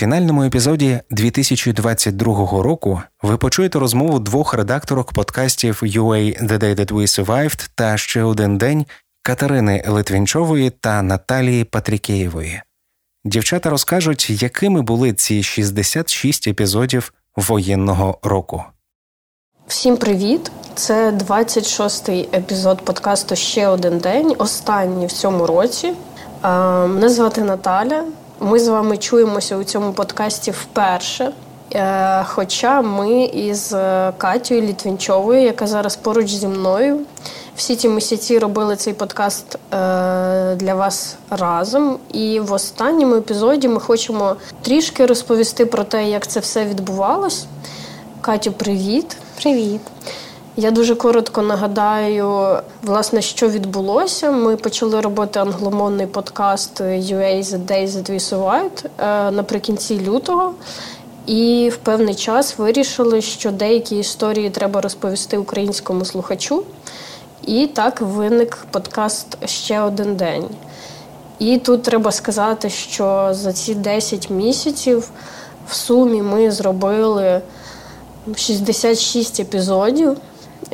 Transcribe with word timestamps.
Фінальному 0.00 0.44
епізоді 0.44 1.00
2022 1.10 2.62
року 2.62 3.02
ви 3.22 3.36
почуєте 3.36 3.78
розмову 3.78 4.18
двох 4.18 4.54
редакторок 4.54 5.12
подкастів 5.12 5.80
UA 5.82 6.44
The 6.44 6.58
Day 6.58 6.74
That 6.74 6.92
We 6.92 7.24
Survived 7.24 7.70
та 7.74 7.96
ще 7.96 8.22
один 8.22 8.58
день 8.58 8.86
Катерини 9.22 9.84
Литвінчової 9.88 10.70
та 10.70 11.02
Наталії 11.02 11.64
Патрікеєвої. 11.64 12.62
Дівчата 13.24 13.70
розкажуть, 13.70 14.42
якими 14.42 14.82
були 14.82 15.12
ці 15.12 15.42
66 15.42 16.48
епізодів 16.48 17.12
воєнного 17.36 18.18
року. 18.22 18.64
Всім 19.66 19.96
привіт! 19.96 20.52
Це 20.74 21.10
26-й 21.10 22.28
епізод 22.36 22.84
подкасту 22.84 23.36
Ще 23.36 23.68
один 23.68 23.98
день. 23.98 24.34
Останній 24.38 25.06
в 25.06 25.12
цьому 25.12 25.46
році. 25.46 25.92
Мене 26.42 27.08
звати 27.08 27.40
Наталя. 27.40 28.04
Ми 28.42 28.58
з 28.58 28.68
вами 28.68 28.96
чуємося 28.96 29.56
у 29.56 29.64
цьому 29.64 29.92
подкасті 29.92 30.50
вперше. 30.50 31.32
Е, 31.74 32.24
хоча 32.24 32.82
ми 32.82 33.24
із 33.24 33.72
е, 33.72 34.12
Катєю 34.18 34.62
Літвінчовою, 34.62 35.42
яка 35.42 35.66
зараз 35.66 35.96
поруч 35.96 36.28
зі 36.28 36.48
мною, 36.48 37.00
всі 37.56 37.76
ці 37.76 37.88
місяці 37.88 38.38
робили 38.38 38.76
цей 38.76 38.94
подкаст 38.94 39.54
е, 39.54 39.58
для 40.54 40.74
вас 40.74 41.16
разом. 41.30 41.98
І 42.12 42.40
в 42.40 42.52
останньому 42.52 43.14
епізоді 43.14 43.68
ми 43.68 43.80
хочемо 43.80 44.36
трішки 44.62 45.06
розповісти 45.06 45.66
про 45.66 45.84
те, 45.84 46.08
як 46.08 46.26
це 46.26 46.40
все 46.40 46.64
відбувалось. 46.64 47.46
Катю, 48.20 48.52
привіт! 48.52 49.16
Привіт! 49.36 49.80
Я 50.56 50.70
дуже 50.70 50.94
коротко 50.94 51.42
нагадаю, 51.42 52.58
власне, 52.82 53.22
що 53.22 53.48
відбулося. 53.48 54.30
Ми 54.30 54.56
почали 54.56 55.00
робити 55.00 55.38
англомовний 55.40 56.06
подкаст 56.06 56.80
UA 56.80 57.42
The 57.42 57.66
Day 57.66 57.86
That 57.88 58.10
We 58.10 58.20
Survived 58.20 59.30
наприкінці 59.30 60.00
лютого. 60.00 60.54
І 61.26 61.70
в 61.74 61.76
певний 61.76 62.14
час 62.14 62.58
вирішили, 62.58 63.22
що 63.22 63.50
деякі 63.50 63.98
історії 63.98 64.50
треба 64.50 64.80
розповісти 64.80 65.38
українському 65.38 66.04
слухачу. 66.04 66.62
І 67.46 67.66
так 67.66 68.00
виник 68.00 68.58
подкаст 68.70 69.48
ще 69.48 69.80
один 69.80 70.16
день. 70.16 70.44
І 71.38 71.58
тут 71.58 71.82
треба 71.82 72.12
сказати, 72.12 72.70
що 72.70 73.28
за 73.32 73.52
ці 73.52 73.74
10 73.74 74.30
місяців 74.30 75.10
в 75.68 75.74
сумі 75.74 76.22
ми 76.22 76.50
зробили 76.50 77.40
66 78.36 79.40
епізодів. 79.40 80.16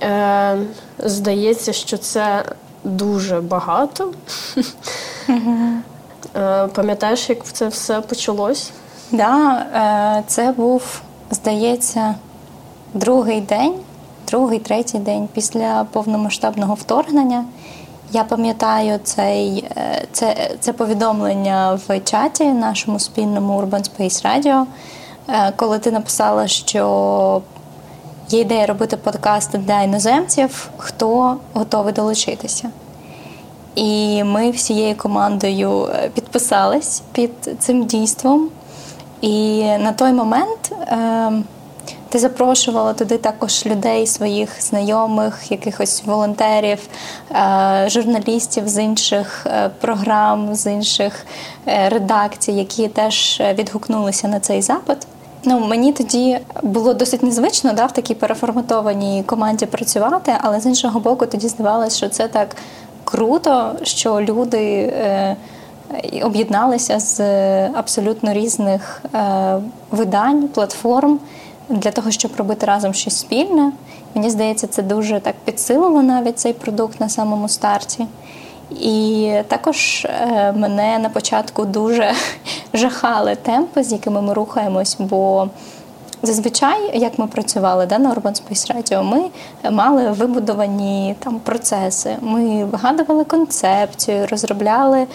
Е, 0.03 0.59
Здається, 0.99 1.73
що 1.73 1.99
це 1.99 2.45
дуже 2.85 3.41
багато. 3.41 4.13
Е, 6.37 6.67
Пам'ятаєш, 6.67 7.29
як 7.31 7.45
це 7.45 7.69
все 7.69 8.01
почалось? 8.01 8.71
Так, 9.11 9.19
да, 9.19 9.67
е, 10.19 10.23
це 10.27 10.53
був, 10.53 11.01
здається, 11.31 12.15
другий 12.95 13.41
день, 13.41 13.75
другий, 14.29 14.59
третій 14.59 14.99
день 14.99 15.29
після 15.33 15.87
повномасштабного 15.93 16.75
вторгнення. 16.75 17.45
Я 18.13 18.25
пам'ятаю 18.25 19.01
цей, 19.05 19.65
е, 19.77 20.05
це 20.13 20.51
це 20.61 20.73
повідомлення 20.73 21.79
в 21.89 22.01
чаті 22.01 22.45
нашому 22.45 22.99
спільному 22.99 23.63
Urban 23.63 23.91
Space 23.91 24.27
Radio, 24.27 24.65
коли 25.57 25.79
ти 25.79 25.91
написала, 25.91 26.49
що 26.49 27.43
Є 28.31 28.41
ідея 28.41 28.67
робити 28.67 28.97
подкасти 28.97 29.59
для 29.59 29.83
іноземців, 29.83 30.71
хто 30.77 31.37
готовий 31.53 31.93
долучитися. 31.93 32.71
І 33.75 34.25
ми 34.25 34.51
всією 34.51 34.97
командою 34.97 35.89
е, 35.95 36.11
підписались 36.15 37.03
під 37.13 37.31
цим 37.59 37.85
дійством. 37.85 38.49
І 39.21 39.63
на 39.63 39.93
той 39.93 40.13
момент 40.13 40.73
е, 40.73 41.33
ти 42.09 42.19
запрошувала 42.19 42.93
туди 42.93 43.19
також 43.19 43.67
людей, 43.67 44.07
своїх 44.07 44.63
знайомих, 44.63 45.51
якихось 45.51 46.03
волонтерів, 46.07 46.79
е, 47.31 47.87
журналістів 47.91 48.69
з 48.69 48.83
інших 48.83 49.47
е, 49.47 49.71
програм, 49.81 50.55
з 50.55 50.73
інших 50.73 51.27
е, 51.67 51.89
редакцій, 51.89 52.53
які 52.53 52.89
теж 52.89 53.43
відгукнулися 53.55 54.29
на 54.29 54.41
цей 54.41 54.63
запит. 54.63 54.99
Ну 55.49 55.61
мені 55.61 55.93
тоді 55.93 56.39
було 56.63 56.95
досить 56.95 57.23
незвично 57.23 57.73
да, 57.73 57.87
в 57.87 57.93
такій 57.93 58.15
переформатованій 58.15 59.23
команді 59.27 59.67
працювати, 59.67 60.33
але 60.41 60.61
з 60.61 60.67
іншого 60.67 61.01
боку, 61.01 61.27
тоді 61.27 61.49
здавалося, 61.49 61.97
що 61.97 62.09
це 62.09 62.29
так 62.29 62.57
круто, 63.05 63.73
що 63.83 64.21
люди 64.21 64.59
е, 64.59 65.37
об'єдналися 66.23 67.01
з 67.01 67.21
абсолютно 67.69 68.33
різних 68.33 69.03
е, 69.15 69.59
видань, 69.91 70.49
платформ 70.49 71.19
для 71.69 71.91
того, 71.91 72.11
щоб 72.11 72.31
робити 72.37 72.67
разом 72.67 72.95
щось 72.95 73.19
спільне. 73.19 73.73
Мені 74.15 74.31
здається, 74.31 74.67
це 74.67 74.83
дуже 74.83 75.21
так 75.21 75.35
підсилило 75.45 76.03
навіть 76.03 76.39
цей 76.39 76.53
продукт 76.53 77.01
на 77.01 77.09
самому 77.09 77.49
старті. 77.49 78.07
І 78.71 79.33
також 79.49 80.05
е, 80.05 80.53
мене 80.53 80.99
на 80.99 81.09
початку 81.09 81.65
дуже 81.65 82.13
жахали 82.75 83.35
темпи, 83.35 83.83
з 83.83 83.93
якими 83.93 84.23
ми 84.23 84.35
рухаємось, 84.35 84.97
бо 84.99 85.49
Зазвичай, 86.23 86.99
як 86.99 87.19
ми 87.19 87.27
працювали 87.27 87.87
да, 87.87 87.99
на 87.99 88.15
Urban 88.15 88.43
Space 88.43 88.77
Radio, 88.77 89.03
ми 89.03 89.23
мали 89.71 90.11
вибудовані 90.11 91.17
там 91.19 91.39
процеси. 91.39 92.17
Ми 92.21 92.65
вигадували 92.65 93.25
концепцію, 93.25 94.27
розробляли 94.31 94.99
е, 94.99 95.07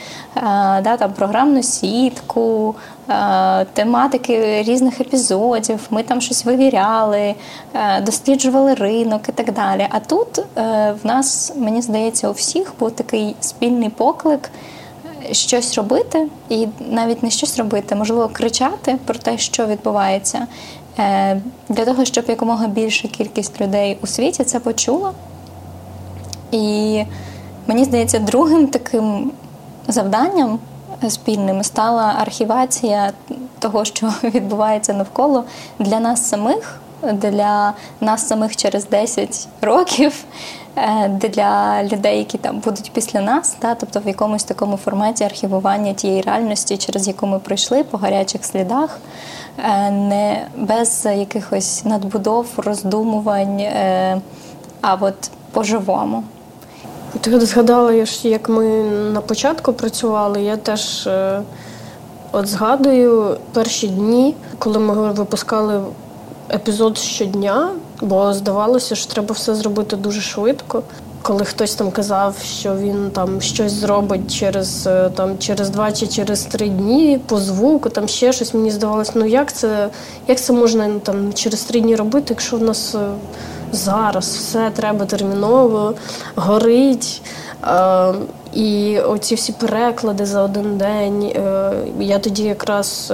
да, 0.81 0.97
там, 0.97 1.13
програмну 1.13 1.63
сітку, 1.63 2.75
е, 3.09 3.65
тематики 3.73 4.63
різних 4.63 5.01
епізодів. 5.01 5.79
Ми 5.89 6.03
там 6.03 6.21
щось 6.21 6.45
вивіряли, 6.45 7.35
е, 7.73 8.01
досліджували 8.01 8.73
ринок 8.73 9.21
і 9.29 9.31
так 9.31 9.53
далі. 9.53 9.87
А 9.89 9.99
тут 9.99 10.43
в 10.55 10.99
нас, 11.03 11.53
мені 11.55 11.81
здається, 11.81 12.29
у 12.29 12.31
всіх 12.31 12.73
був 12.79 12.91
такий 12.91 13.35
спільний 13.39 13.89
поклик. 13.89 14.49
Щось 15.31 15.75
робити, 15.75 16.27
і 16.49 16.67
навіть 16.79 17.23
не 17.23 17.29
щось 17.29 17.57
робити, 17.57 17.95
можливо, 17.95 18.29
кричати 18.33 18.97
про 19.05 19.15
те, 19.15 19.37
що 19.37 19.65
відбувається, 19.65 20.47
для 21.69 21.85
того, 21.85 22.05
щоб 22.05 22.25
якомога 22.27 22.67
більша 22.67 23.07
кількість 23.07 23.61
людей 23.61 23.97
у 24.01 24.07
світі 24.07 24.43
це 24.43 24.59
почула. 24.59 25.11
І 26.51 27.03
мені 27.67 27.83
здається, 27.83 28.19
другим 28.19 28.67
таким 28.67 29.31
завданням 29.87 30.59
спільним 31.09 31.63
стала 31.63 32.15
архівація 32.21 33.11
того, 33.59 33.85
що 33.85 34.07
відбувається 34.23 34.93
навколо 34.93 35.43
для 35.79 35.99
нас 35.99 36.29
самих, 36.29 36.79
для 37.13 37.73
нас 38.01 38.27
самих 38.27 38.55
через 38.55 38.87
10 38.89 39.47
років, 39.61 40.23
е, 40.75 41.07
для 41.09 41.83
людей, 41.83 42.17
які 42.17 42.37
там 42.37 42.59
будуть 42.59 42.91
після 42.93 43.21
нас, 43.21 43.55
та, 43.59 43.75
тобто 43.75 43.99
в 43.99 44.07
якомусь 44.07 44.43
такому 44.43 44.77
форматі 44.77 45.23
архівування 45.23 45.93
тієї 45.93 46.21
реальності, 46.21 46.77
через 46.77 47.07
яку 47.07 47.27
ми 47.27 47.39
пройшли 47.39 47.83
по 47.83 47.97
гарячих 47.97 48.45
слідах. 48.45 48.99
Е, 49.57 49.91
не 49.91 50.47
без 50.57 51.05
якихось 51.05 51.85
надбудов, 51.85 52.47
роздумувань, 52.57 53.59
е, 53.59 54.21
а 54.81 54.97
от 55.01 55.31
по-живому. 55.51 56.23
Ти 57.21 57.39
згадала, 57.39 57.93
як 58.23 58.49
ми 58.49 58.65
на 59.13 59.21
початку 59.21 59.73
працювали, 59.73 60.43
я 60.43 60.57
теж 60.57 61.07
е, 61.07 61.41
от 62.31 62.47
згадую 62.47 63.37
перші 63.53 63.87
дні, 63.87 64.35
коли 64.59 64.79
ми 64.79 65.11
випускали 65.11 65.83
епізод 66.53 66.97
щодня, 66.97 67.69
бо 68.01 68.33
здавалося, 68.33 68.95
що 68.95 69.13
треба 69.13 69.33
все 69.33 69.55
зробити 69.55 69.95
дуже 69.95 70.21
швидко 70.21 70.83
коли 71.21 71.45
хтось 71.45 71.75
там 71.75 71.91
казав, 71.91 72.35
що 72.43 72.75
він 72.75 73.11
там 73.11 73.41
щось 73.41 73.71
зробить 73.71 74.35
через 74.35 74.87
е, 74.87 75.09
там 75.15 75.37
через 75.37 75.69
два 75.69 75.91
чи 75.91 76.07
через 76.07 76.43
три 76.43 76.69
дні 76.69 77.19
по 77.27 77.37
звуку, 77.37 77.89
там 77.89 78.07
ще 78.07 78.33
щось 78.33 78.53
мені 78.53 78.71
здавалось, 78.71 79.11
ну 79.15 79.25
як 79.25 79.53
це 79.53 79.89
як 80.27 80.39
це 80.39 80.53
можна 80.53 80.87
ну, 80.87 80.99
там 80.99 81.33
через 81.33 81.63
три 81.63 81.81
дні 81.81 81.95
робити, 81.95 82.25
якщо 82.29 82.57
в 82.57 82.63
нас 82.63 82.95
е, 82.95 82.99
зараз 83.71 84.25
все 84.25 84.71
треба 84.75 85.05
терміново, 85.05 85.93
горить. 86.35 87.21
Е, 87.67 88.13
і 88.53 88.99
оці 88.99 89.35
всі 89.35 89.51
переклади 89.51 90.25
за 90.25 90.41
один 90.41 90.77
день. 90.77 91.23
Е, 91.23 91.71
я 91.99 92.19
тоді 92.19 92.43
якраз 92.43 93.13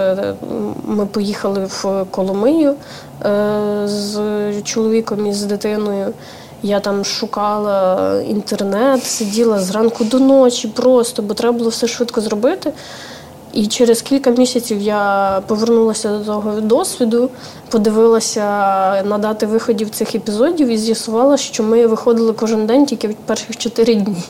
ми 0.85 1.05
поїхали 1.05 1.65
в 1.65 2.05
Коломию 2.11 2.75
з 3.85 4.19
чоловіком 4.63 5.27
і 5.27 5.33
з 5.33 5.43
дитиною. 5.43 6.13
Я 6.63 6.79
там 6.79 7.05
шукала 7.05 8.21
інтернет, 8.21 9.03
сиділа 9.03 9.59
зранку 9.59 10.03
до 10.03 10.19
ночі 10.19 10.67
просто, 10.67 11.21
бо 11.21 11.33
треба 11.33 11.57
було 11.57 11.69
все 11.69 11.87
швидко 11.87 12.21
зробити. 12.21 12.73
І 13.53 13.67
через 13.67 14.01
кілька 14.01 14.29
місяців 14.29 14.81
я 14.81 15.41
повернулася 15.47 16.17
до 16.17 16.25
того 16.25 16.61
досвіду, 16.61 17.29
подивилася 17.69 18.41
на 19.03 19.17
дати 19.17 19.45
виходів 19.45 19.89
цих 19.89 20.15
епізодів 20.15 20.67
і 20.67 20.77
з'ясувала, 20.77 21.37
що 21.37 21.63
ми 21.63 21.87
виходили 21.87 22.33
кожен 22.33 22.65
день 22.65 22.85
тільки 22.85 23.07
від 23.07 23.17
перших 23.17 23.57
чотири 23.57 23.95
дні. 23.95 24.23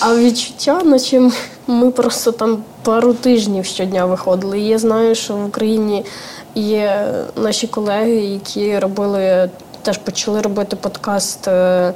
А 0.00 0.16
відчуття, 0.16 0.80
наче 0.84 1.30
ми 1.66 1.90
просто 1.90 2.32
там 2.32 2.58
пару 2.82 3.14
тижнів 3.14 3.64
щодня 3.64 4.06
виходили. 4.06 4.60
І 4.60 4.66
я 4.66 4.78
знаю, 4.78 5.14
що 5.14 5.34
в 5.36 5.46
Україні 5.46 6.04
є 6.54 7.14
наші 7.36 7.66
колеги, 7.66 8.14
які 8.14 8.78
робили, 8.78 9.50
теж 9.82 9.98
почали 9.98 10.40
робити 10.40 10.76
подкаст 10.76 11.48
е, 11.48 11.92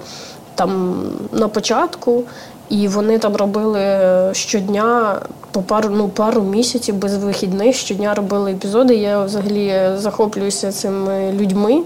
там 0.55 1.03
на 1.33 1.49
початку. 1.49 2.25
І 2.69 2.89
вони 2.89 3.19
там 3.19 3.37
робили 3.37 3.85
щодня 4.33 5.21
по 5.51 5.63
пару 5.63 5.91
ну 5.91 6.09
пару 6.09 6.43
місяців 6.43 6.95
без 6.95 7.17
вихідних. 7.17 7.77
Щодня 7.77 8.15
робили 8.15 8.53
епізоди. 8.53 8.95
Я 8.95 9.23
взагалі 9.23 9.91
захоплююся 9.97 10.73
цими 10.73 11.33
людьми. 11.33 11.83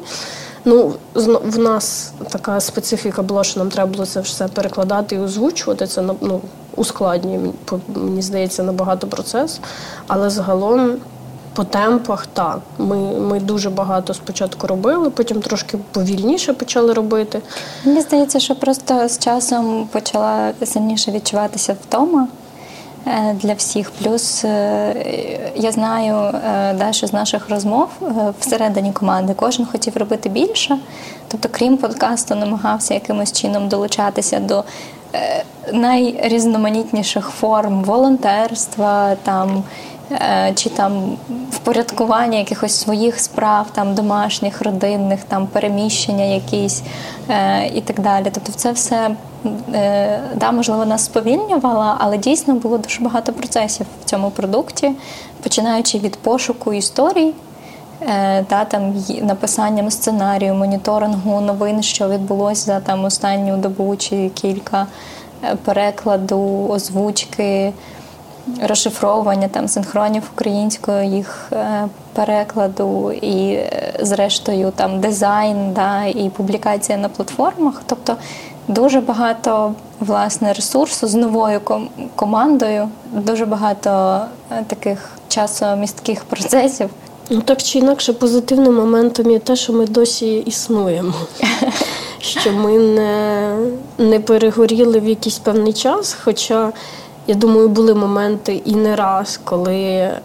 Ну, 0.65 0.93
в 1.45 1.59
нас 1.59 2.13
така 2.31 2.61
специфіка 2.61 3.23
була, 3.23 3.45
що 3.45 3.61
нам 3.61 3.71
треба 3.71 3.91
було 3.91 4.07
це 4.07 4.21
все 4.21 4.49
перекладати 4.49 5.17
і 5.17 5.19
озвучувати. 5.19 5.87
Це 5.87 6.03
ну, 6.21 6.41
ускладнює, 6.77 7.41
мені 7.95 8.23
здається, 8.23 8.63
набагато 8.63 9.07
процес. 9.07 9.61
Але 10.07 10.31
загалом 10.31 10.97
по 11.55 11.65
темпах 11.65 12.27
так. 12.27 12.59
Ми 12.79 12.97
ми 13.21 13.41
дуже 13.41 13.71
багато 13.71 14.15
спочатку 14.15 14.67
робили, 14.67 15.11
потім 15.11 15.41
трошки 15.41 15.79
повільніше 15.93 16.53
почали 16.53 16.93
робити. 16.93 17.41
Мені 17.85 18.01
здається, 18.01 18.41
що 18.41 18.55
просто 18.55 19.09
з 19.09 19.19
часом 19.19 19.89
почала 19.93 20.53
сильніше 20.65 21.11
відчуватися 21.11 21.77
втома. 21.83 22.29
Е, 23.07 23.37
для 23.43 23.55
всіх. 23.55 23.91
Плюс 23.91 24.45
е, 24.45 25.53
я 25.57 25.73
знаю 25.73 26.15
е, 26.17 26.75
далі 26.75 26.93
з 26.93 27.13
наших 27.13 27.51
розмов 27.51 27.89
всередині 28.41 28.93
команди 28.93 29.35
кожен 29.37 29.67
хотів 29.67 29.97
робити 29.97 30.29
більше. 30.29 30.79
Тобто, 31.29 31.49
крім 31.53 31.77
подкасту, 31.77 32.35
намагався 32.35 32.95
якимось 32.95 33.33
чином 33.33 33.69
долучатися 33.69 34.41
до 34.41 34.65
найрізноманітніших 35.73 37.29
форм 37.29 37.85
волонтерства, 37.85 39.17
там 39.23 39.63
чи 40.55 40.71
там 40.71 41.17
впорядкування 41.51 42.39
якихось 42.39 42.81
своїх 42.81 43.21
справ, 43.21 43.67
там 43.73 43.95
домашніх, 43.95 44.63
родинних, 44.63 45.25
там 45.25 45.47
переміщення 45.47 46.25
якісь 46.25 46.83
е, 47.29 47.67
і 47.75 47.81
так 47.81 48.01
далі. 48.01 48.27
Тобто, 48.35 48.53
це 48.53 48.73
все 48.73 49.11
е, 49.75 50.21
да, 50.35 50.53
можливо 50.53 50.85
нас 50.85 51.05
сповільнювало, 51.05 51.95
але 51.99 52.19
дійсно 52.19 52.55
було 52.55 52.79
дуже 52.79 53.01
багато 53.01 53.33
процесів 53.33 53.87
в 54.03 54.05
цьому 54.05 54.31
продукті, 54.31 54.91
починаючи 55.43 55.99
від 55.99 56.17
пошуку 56.17 56.73
історій. 56.73 57.33
Та, 58.47 58.65
там 58.65 58.95
написанням 59.23 59.91
сценарію, 59.91 60.55
моніторингу 60.55 61.41
новин, 61.41 61.83
що 61.83 62.09
відбулося 62.09 62.65
за 62.65 62.81
там 62.81 63.05
останню 63.05 63.57
добу 63.57 63.97
чи 63.97 64.29
кілька 64.29 64.87
перекладу, 65.65 66.69
озвучки, 66.69 67.73
розшифровування 68.63 69.49
там 69.49 69.69
синхронів 69.69 70.23
українською, 70.35 71.05
їх 71.05 71.49
е, 71.53 71.89
перекладу 72.13 73.13
і, 73.13 73.53
е, 73.53 73.93
зрештою, 74.01 74.73
там 74.77 75.01
дизайн 75.01 75.73
да, 75.73 76.05
і 76.05 76.31
публікація 76.37 76.99
на 76.99 77.09
платформах. 77.09 77.83
Тобто 77.87 78.17
дуже 78.69 79.01
багато 79.01 79.75
власне 80.01 80.53
ресурсу 80.53 81.07
з 81.07 81.15
новою 81.15 81.61
командою, 82.17 82.89
дуже 83.13 83.47
багато 83.47 84.21
е, 84.51 84.65
таких 84.69 85.11
часомістких 85.29 86.25
процесів. 86.25 86.91
Ну 87.31 87.41
так 87.41 87.63
чи 87.63 87.79
інакше, 87.79 88.13
позитивним 88.13 88.75
моментом 88.75 89.31
є 89.31 89.39
те, 89.39 89.57
що 89.57 89.73
ми 89.73 89.87
досі 89.87 90.39
існуємо. 90.39 91.13
Що 92.23 92.53
ми 92.53 92.79
не 92.79 93.57
не 93.99 94.21
перегоріли 94.21 95.01
в 95.01 95.09
якийсь 95.09 95.39
певний 95.39 95.73
час. 95.73 96.17
Хоча 96.25 96.73
я 97.31 97.37
думаю, 97.37 97.69
були 97.69 97.95
моменти 97.95 98.63
і 98.65 98.75
не 98.75 98.97
раз, 98.97 99.41
коли 99.45 99.77
е, 99.77 100.21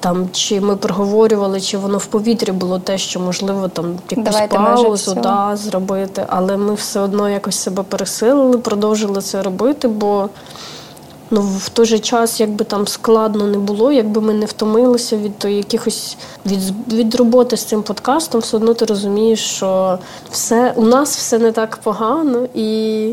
там 0.00 0.28
чи 0.32 0.60
ми 0.60 0.76
проговорювали, 0.76 1.60
чи 1.60 1.78
воно 1.78 1.98
в 1.98 2.06
повітрі 2.06 2.52
було 2.52 2.78
те, 2.78 2.98
що 2.98 3.20
можливо 3.20 3.68
там 3.68 3.98
якусь 4.10 4.24
Давайте 4.24 4.56
паузу 4.56 5.14
да, 5.22 5.56
зробити, 5.56 6.26
але 6.28 6.56
ми 6.56 6.74
все 6.74 7.00
одно 7.00 7.30
якось 7.30 7.58
себе 7.58 7.82
пересилили, 7.82 8.58
продовжили 8.58 9.20
це 9.20 9.42
робити, 9.42 9.88
бо 9.88 10.28
ну, 11.30 11.40
в 11.40 11.68
той 11.68 11.86
же 11.86 11.98
час, 11.98 12.40
якби 12.40 12.64
там 12.64 12.86
складно 12.86 13.46
не 13.46 13.58
було, 13.58 13.92
якби 13.92 14.20
ми 14.20 14.34
не 14.34 14.46
втомилися 14.46 15.16
від 15.16 15.38
то, 15.38 15.48
якихось 15.48 16.16
від 16.46 16.92
від 16.92 17.14
роботи 17.14 17.56
з 17.56 17.64
цим 17.64 17.82
подкастом, 17.82 18.40
все 18.40 18.56
одно 18.56 18.74
ти 18.74 18.84
розумієш, 18.84 19.40
що 19.40 19.98
все 20.30 20.72
у 20.76 20.84
нас 20.84 21.16
все 21.16 21.38
не 21.38 21.52
так 21.52 21.76
погано 21.76 22.46
і 22.54 23.10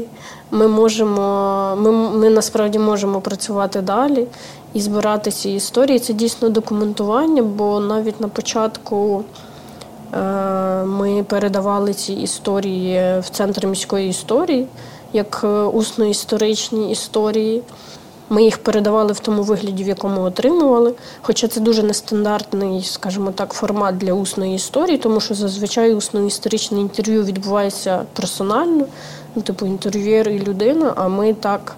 ми 0.51 0.68
можемо, 0.68 1.75
ми, 1.80 1.92
ми 1.92 2.30
насправді 2.30 2.80
можемо 2.80 3.21
працювати 3.21 3.81
далі 3.81 4.27
і 4.74 4.81
збирати 4.81 5.31
ці 5.31 5.50
історії. 5.50 6.00
Це 6.00 6.13
дійсно 6.13 6.50
документування, 6.50 7.44
бо 7.44 7.80
навіть 7.80 8.21
на 8.21 8.27
початку 8.27 9.24
е, 10.13 10.18
ми 10.86 11.24
передавали 11.24 11.94
ці 11.94 12.13
історії 12.13 13.19
в 13.19 13.30
центр 13.30 13.68
міської 13.68 14.09
історії 14.09 14.68
як 15.13 15.42
е, 15.44 15.48
усно-історичні 15.48 16.92
історії. 16.92 17.62
Ми 18.31 18.44
їх 18.44 18.57
передавали 18.57 19.13
в 19.13 19.19
тому 19.19 19.44
вигляді, 19.44 19.83
в 19.83 19.88
якому 19.88 20.22
отримували. 20.22 20.94
Хоча 21.22 21.48
це 21.48 21.60
дуже 21.60 21.83
нестандартний, 21.83 22.83
скажімо 22.83 23.31
так, 23.31 23.54
формат 23.54 23.98
для 23.98 24.13
усної 24.13 24.56
історії, 24.56 24.98
тому 24.98 25.19
що 25.19 25.33
зазвичай 25.33 25.94
усно-історичне 25.94 26.80
інтерв'ю 26.80 27.24
відбувається 27.24 28.06
персонально 28.13 28.86
ну, 29.36 29.42
типу 29.42 29.66
інтерв'єр 29.66 30.30
і 30.30 30.39
людина, 30.39 30.94
а 30.95 31.07
ми 31.07 31.33
так 31.33 31.75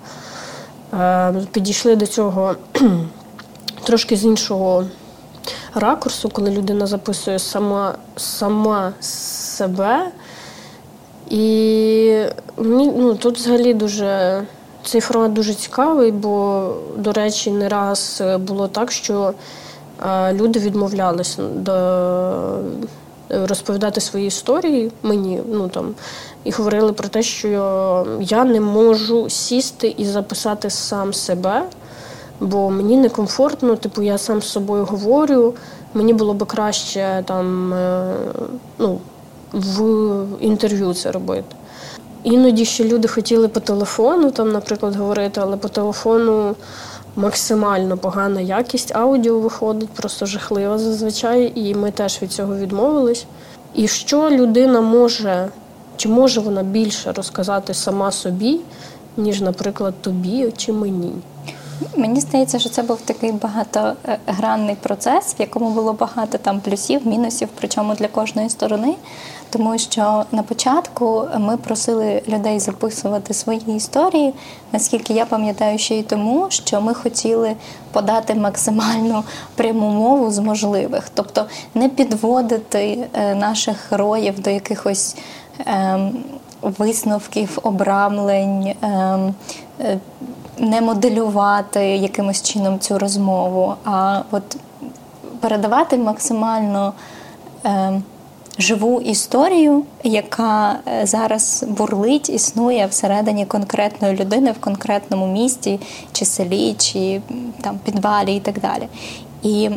е, 0.94 1.34
підійшли 1.52 1.96
до 1.96 2.08
цього 2.08 2.56
трошки 3.84 4.16
з 4.16 4.26
іншого 4.26 4.86
ракурсу, 5.74 6.30
коли 6.30 6.52
людина 6.52 6.88
записує 6.88 7.40
сама, 7.40 7.96
сама 8.16 8.94
себе. 9.00 10.12
І 11.30 12.26
ну, 12.58 13.16
тут 13.16 13.38
взагалі 13.38 13.74
дуже 13.74 14.44
цей 14.84 15.02
формат 15.02 15.34
дуже 15.34 15.54
цікавий, 15.54 16.12
бо, 16.12 16.70
до 16.98 17.12
речі, 17.12 17.52
не 17.52 17.70
раз 17.70 18.24
було 18.40 18.68
так, 18.68 18.92
що 18.92 19.34
е, 20.06 20.34
люди 20.34 20.60
відмовлялися 20.60 21.44
до 21.44 22.60
розповідати 23.30 24.02
свої 24.02 24.28
історії 24.28 24.92
мені, 25.04 25.42
ну 25.52 25.68
там 25.68 25.96
і 26.44 26.52
говорили 26.52 26.94
про 26.94 27.08
те, 27.08 27.24
що 27.24 28.08
я 28.22 28.44
не 28.44 28.62
можу 28.62 29.30
сісти 29.30 29.96
і 29.98 30.06
записати 30.06 30.70
сам 30.70 31.14
себе, 31.14 31.64
бо 32.40 32.70
мені 32.70 32.98
некомфортно, 32.98 33.76
типу, 33.76 34.02
я 34.02 34.18
сам 34.18 34.42
з 34.42 34.48
собою 34.48 34.86
говорю. 34.86 35.54
Мені 35.94 36.14
було 36.14 36.34
би 36.34 36.46
краще 36.46 37.24
там 37.28 37.74
е, 37.74 38.14
ну, 38.80 39.00
в 39.54 40.26
інтерв'ю 40.40 40.94
це 40.94 41.12
робити. 41.12 41.56
Іноді 42.24 42.66
ще 42.66 42.84
люди 42.84 43.08
хотіли 43.08 43.48
по 43.48 43.60
телефону, 43.60 44.32
там, 44.32 44.52
наприклад, 44.52 44.96
говорити, 44.96 45.42
але 45.44 45.58
по 45.58 45.68
телефону 45.68 46.56
максимально 47.16 47.98
погана 47.98 48.42
якість 48.42 48.96
аудіо 48.96 49.40
виходить, 49.40 49.90
просто 49.90 50.26
жахлива 50.26 50.78
зазвичай, 50.78 51.52
і 51.56 51.76
ми 51.76 51.92
теж 51.92 52.22
від 52.22 52.32
цього 52.32 52.56
відмовились. 52.56 53.26
І 53.76 53.88
що 53.88 54.30
людина 54.30 54.82
може 54.82 55.50
чи 55.98 56.10
може 56.10 56.42
вона 56.42 56.64
більше 56.64 57.12
розказати 57.12 57.74
сама 57.74 58.12
собі, 58.12 58.60
ніж, 59.18 59.42
наприклад, 59.42 59.94
тобі 60.02 60.54
чи 60.58 60.74
мені? 60.74 61.12
Мені 61.96 62.22
здається, 62.22 62.60
що 62.60 62.70
це 62.70 62.84
був 62.84 63.02
такий 63.02 63.32
багатогранний 63.32 64.76
процес, 64.76 65.36
в 65.40 65.42
якому 65.42 65.70
було 65.70 65.94
багато 65.94 66.38
там 66.38 66.60
плюсів, 66.60 67.08
мінусів, 67.08 67.50
причому 67.60 67.96
для 67.96 68.08
кожної 68.08 68.50
сторони. 68.50 68.96
Тому 69.54 69.78
що 69.78 70.24
на 70.32 70.44
початку 70.44 71.28
ми 71.38 71.58
просили 71.58 72.22
людей 72.28 72.60
записувати 72.60 73.34
свої 73.34 73.76
історії, 73.76 74.34
наскільки 74.72 75.14
я 75.14 75.26
пам'ятаю, 75.26 75.78
ще 75.78 75.96
й 75.96 76.04
тому, 76.04 76.46
що 76.50 76.82
ми 76.82 76.94
хотіли 76.94 77.56
подати 77.92 78.36
максимальну 78.36 79.24
пряму 79.56 79.90
мову 79.90 80.32
з 80.32 80.40
можливих, 80.40 81.10
тобто 81.14 81.46
не 81.76 81.90
підводити 81.90 83.08
е, 83.14 83.36
наших 83.36 83.92
героїв 83.92 84.40
до 84.40 84.50
якихось. 84.50 85.16
Ем, 85.66 86.24
висновків, 86.62 87.60
обрамлень, 87.64 88.74
ем, 88.82 89.36
е, 89.80 90.00
не 90.58 90.82
моделювати 90.82 91.80
якимось 91.86 92.42
чином 92.42 92.80
цю 92.80 93.00
розмову, 93.00 93.76
а 93.86 94.22
от 94.32 94.58
передавати 95.40 95.98
максимально 95.98 96.94
ем, 97.64 98.04
живу 98.60 99.02
історію, 99.02 99.84
яка 100.04 100.80
е, 100.88 101.06
зараз 101.06 101.66
бурлить, 101.68 102.30
існує 102.30 102.86
всередині 102.86 103.46
конкретної 103.46 104.16
людини 104.16 104.52
в 104.52 104.62
конкретному 104.62 105.28
місті, 105.28 105.80
чи 106.12 106.26
селі, 106.26 106.76
чи 106.78 107.22
там 107.62 107.80
підвалі 107.86 108.36
і 108.36 108.40
так 108.40 108.60
далі. 108.60 108.88
І 109.44 109.70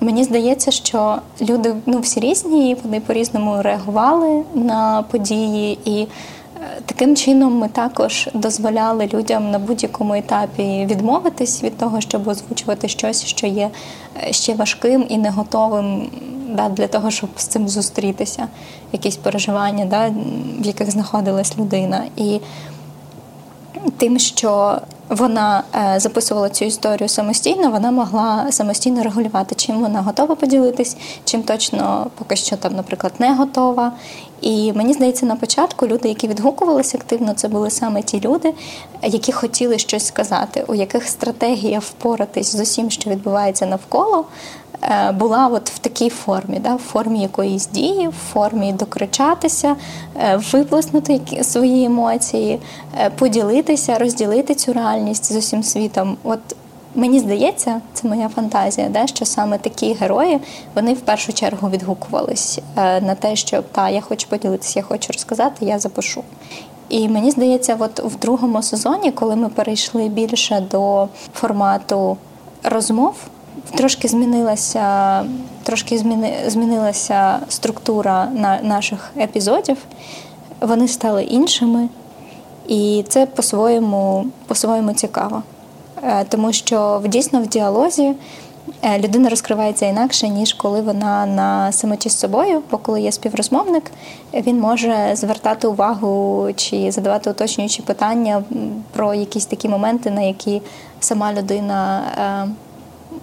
мені 0.00 0.24
здається, 0.24 0.70
що 0.70 1.18
люди 1.40 1.74
ну 1.86 2.00
всі 2.00 2.20
різні, 2.20 2.76
вони 2.84 3.00
по-різному 3.00 3.62
реагували 3.62 4.42
на 4.54 5.04
події 5.10 5.78
і. 5.84 6.06
Таким 6.86 7.16
чином 7.16 7.58
ми 7.58 7.68
також 7.68 8.28
дозволяли 8.34 9.08
людям 9.14 9.50
на 9.50 9.58
будь-якому 9.58 10.14
етапі 10.14 10.86
відмовитись 10.90 11.62
від 11.62 11.78
того, 11.78 12.00
щоб 12.00 12.28
озвучувати 12.28 12.88
щось, 12.88 13.24
що 13.24 13.46
є 13.46 13.70
е, 14.22 14.32
ще 14.32 14.54
важким 14.54 15.06
і 15.08 15.18
не 15.18 15.30
готовим 15.30 16.10
да, 16.48 16.68
для 16.68 16.86
того, 16.86 17.10
щоб 17.10 17.30
з 17.36 17.46
цим 17.46 17.68
зустрітися, 17.68 18.48
якісь 18.92 19.16
переживання, 19.16 19.84
да, 19.84 20.14
в 20.60 20.66
яких 20.66 20.90
знаходилась 20.90 21.58
людина. 21.58 22.04
І 22.16 22.40
тим, 23.96 24.18
що 24.18 24.80
вона 25.08 25.62
е, 25.74 26.00
записувала 26.00 26.48
цю 26.48 26.64
історію 26.64 27.08
самостійно, 27.08 27.70
вона 27.70 27.90
могла 27.90 28.46
самостійно 28.50 29.02
регулювати, 29.02 29.54
чим 29.54 29.80
вона 29.80 30.02
готова 30.02 30.34
поділитись, 30.34 30.96
чим 31.24 31.42
точно 31.42 32.06
поки 32.18 32.36
що 32.36 32.56
там, 32.56 32.74
наприклад, 32.76 33.12
не 33.18 33.34
готова. 33.34 33.92
І 34.40 34.72
мені 34.72 34.92
здається, 34.92 35.26
на 35.26 35.36
початку 35.36 35.86
люди, 35.86 36.08
які 36.08 36.28
відгукувалися 36.28 36.98
активно, 36.98 37.34
це 37.34 37.48
були 37.48 37.70
саме 37.70 38.02
ті 38.02 38.20
люди, 38.20 38.54
які 39.02 39.32
хотіли 39.32 39.78
щось 39.78 40.06
сказати, 40.06 40.64
у 40.68 40.74
яких 40.74 41.08
стратегія 41.08 41.78
впоратись 41.78 42.56
з 42.56 42.60
усім, 42.60 42.90
що 42.90 43.10
відбувається 43.10 43.66
навколо, 43.66 44.24
була 45.14 45.46
от 45.46 45.70
в 45.70 45.78
такій 45.78 46.08
формі, 46.08 46.58
да, 46.58 46.74
в 46.74 46.78
формі 46.78 47.22
якоїсь 47.22 47.66
дії, 47.66 48.08
в 48.08 48.32
формі 48.32 48.72
докричатися, 48.72 49.76
е, 50.16 50.40
виплеснути 50.52 51.20
свої 51.42 51.84
емоції, 51.84 52.60
е, 52.98 53.10
поділитися, 53.10 53.98
розділити 53.98 54.54
цю 54.54 54.72
реальність 54.72 55.32
з 55.32 55.36
усім 55.36 55.62
світом. 55.62 56.16
От 56.24 56.40
Мені 56.94 57.20
здається, 57.20 57.80
це 57.92 58.08
моя 58.08 58.28
фантазія, 58.28 58.88
да, 58.88 59.06
що 59.06 59.24
саме 59.24 59.58
такі 59.58 59.92
герої 59.92 60.40
вони 60.74 60.94
в 60.94 61.00
першу 61.00 61.32
чергу 61.32 61.70
відгукувались 61.70 62.58
на 62.76 63.14
те, 63.14 63.36
що 63.36 63.62
та 63.62 63.88
я 63.88 64.00
хочу 64.00 64.28
поділитися, 64.28 64.78
я 64.78 64.82
хочу 64.82 65.12
розказати, 65.12 65.64
я 65.66 65.78
запишу. 65.78 66.22
І 66.88 67.08
мені 67.08 67.30
здається, 67.30 67.76
от 67.78 68.00
в 68.00 68.16
другому 68.16 68.62
сезоні, 68.62 69.12
коли 69.12 69.36
ми 69.36 69.48
перейшли 69.48 70.08
більше 70.08 70.60
до 70.70 71.08
формату 71.34 72.16
розмов. 72.62 73.14
Трошки 73.74 74.08
змінилася 74.08 75.24
трошки 75.62 75.98
зміни, 75.98 76.32
змінилася 76.46 77.38
структура 77.48 78.28
на 78.34 78.60
наших 78.62 79.10
епізодів, 79.20 79.76
вони 80.60 80.88
стали 80.88 81.24
іншими, 81.24 81.88
і 82.68 83.04
це 83.08 83.26
по-своєму 83.26 84.26
по-своєму 84.46 84.92
цікаво. 84.92 85.42
Е, 86.02 86.24
тому 86.28 86.52
що 86.52 87.02
дійсно 87.06 87.42
в 87.42 87.46
діалозі 87.46 88.14
е, 88.82 88.98
людина 88.98 89.28
розкривається 89.28 89.86
інакше, 89.86 90.28
ніж 90.28 90.52
коли 90.52 90.80
вона 90.80 91.26
на 91.26 91.72
самоті 91.72 92.08
з 92.08 92.18
собою, 92.18 92.62
бо 92.70 92.78
коли 92.78 93.00
є 93.00 93.12
співрозмовник, 93.12 93.90
він 94.34 94.60
може 94.60 95.10
звертати 95.14 95.68
увагу 95.68 96.48
чи 96.56 96.90
задавати 96.90 97.30
уточнюючі 97.30 97.82
питання 97.82 98.42
про 98.92 99.14
якісь 99.14 99.46
такі 99.46 99.68
моменти, 99.68 100.10
на 100.10 100.20
які 100.20 100.62
сама 101.00 101.32
людина. 101.32 102.02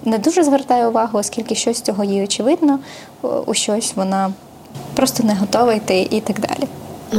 Не 0.06 0.18
дуже 0.18 0.44
звертає 0.44 0.88
увагу, 0.88 1.20
оскільки 1.20 1.56
щось 1.56 1.78
з 1.78 1.82
цього 1.82 2.04
їй 2.04 2.24
очевидно, 2.24 2.80
у 3.46 3.54
щось 3.54 3.94
вона 3.96 4.34
просто 4.96 5.24
не 5.24 5.36
готова 5.36 5.74
йти 5.74 6.08
і 6.12 6.22
так 6.22 6.40
далі. 6.40 6.68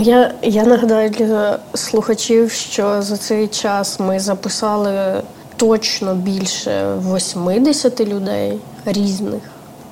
Я 0.04 0.34
я 0.42 0.64
нагадаю 0.64 1.10
для 1.10 1.58
слухачів, 1.74 2.50
що 2.50 3.02
за 3.02 3.16
цей 3.16 3.48
час 3.48 4.00
ми 4.00 4.20
записали 4.20 5.22
точно 5.56 6.14
більше 6.14 6.96
80 7.14 8.00
людей 8.00 8.58
різних. 8.84 9.42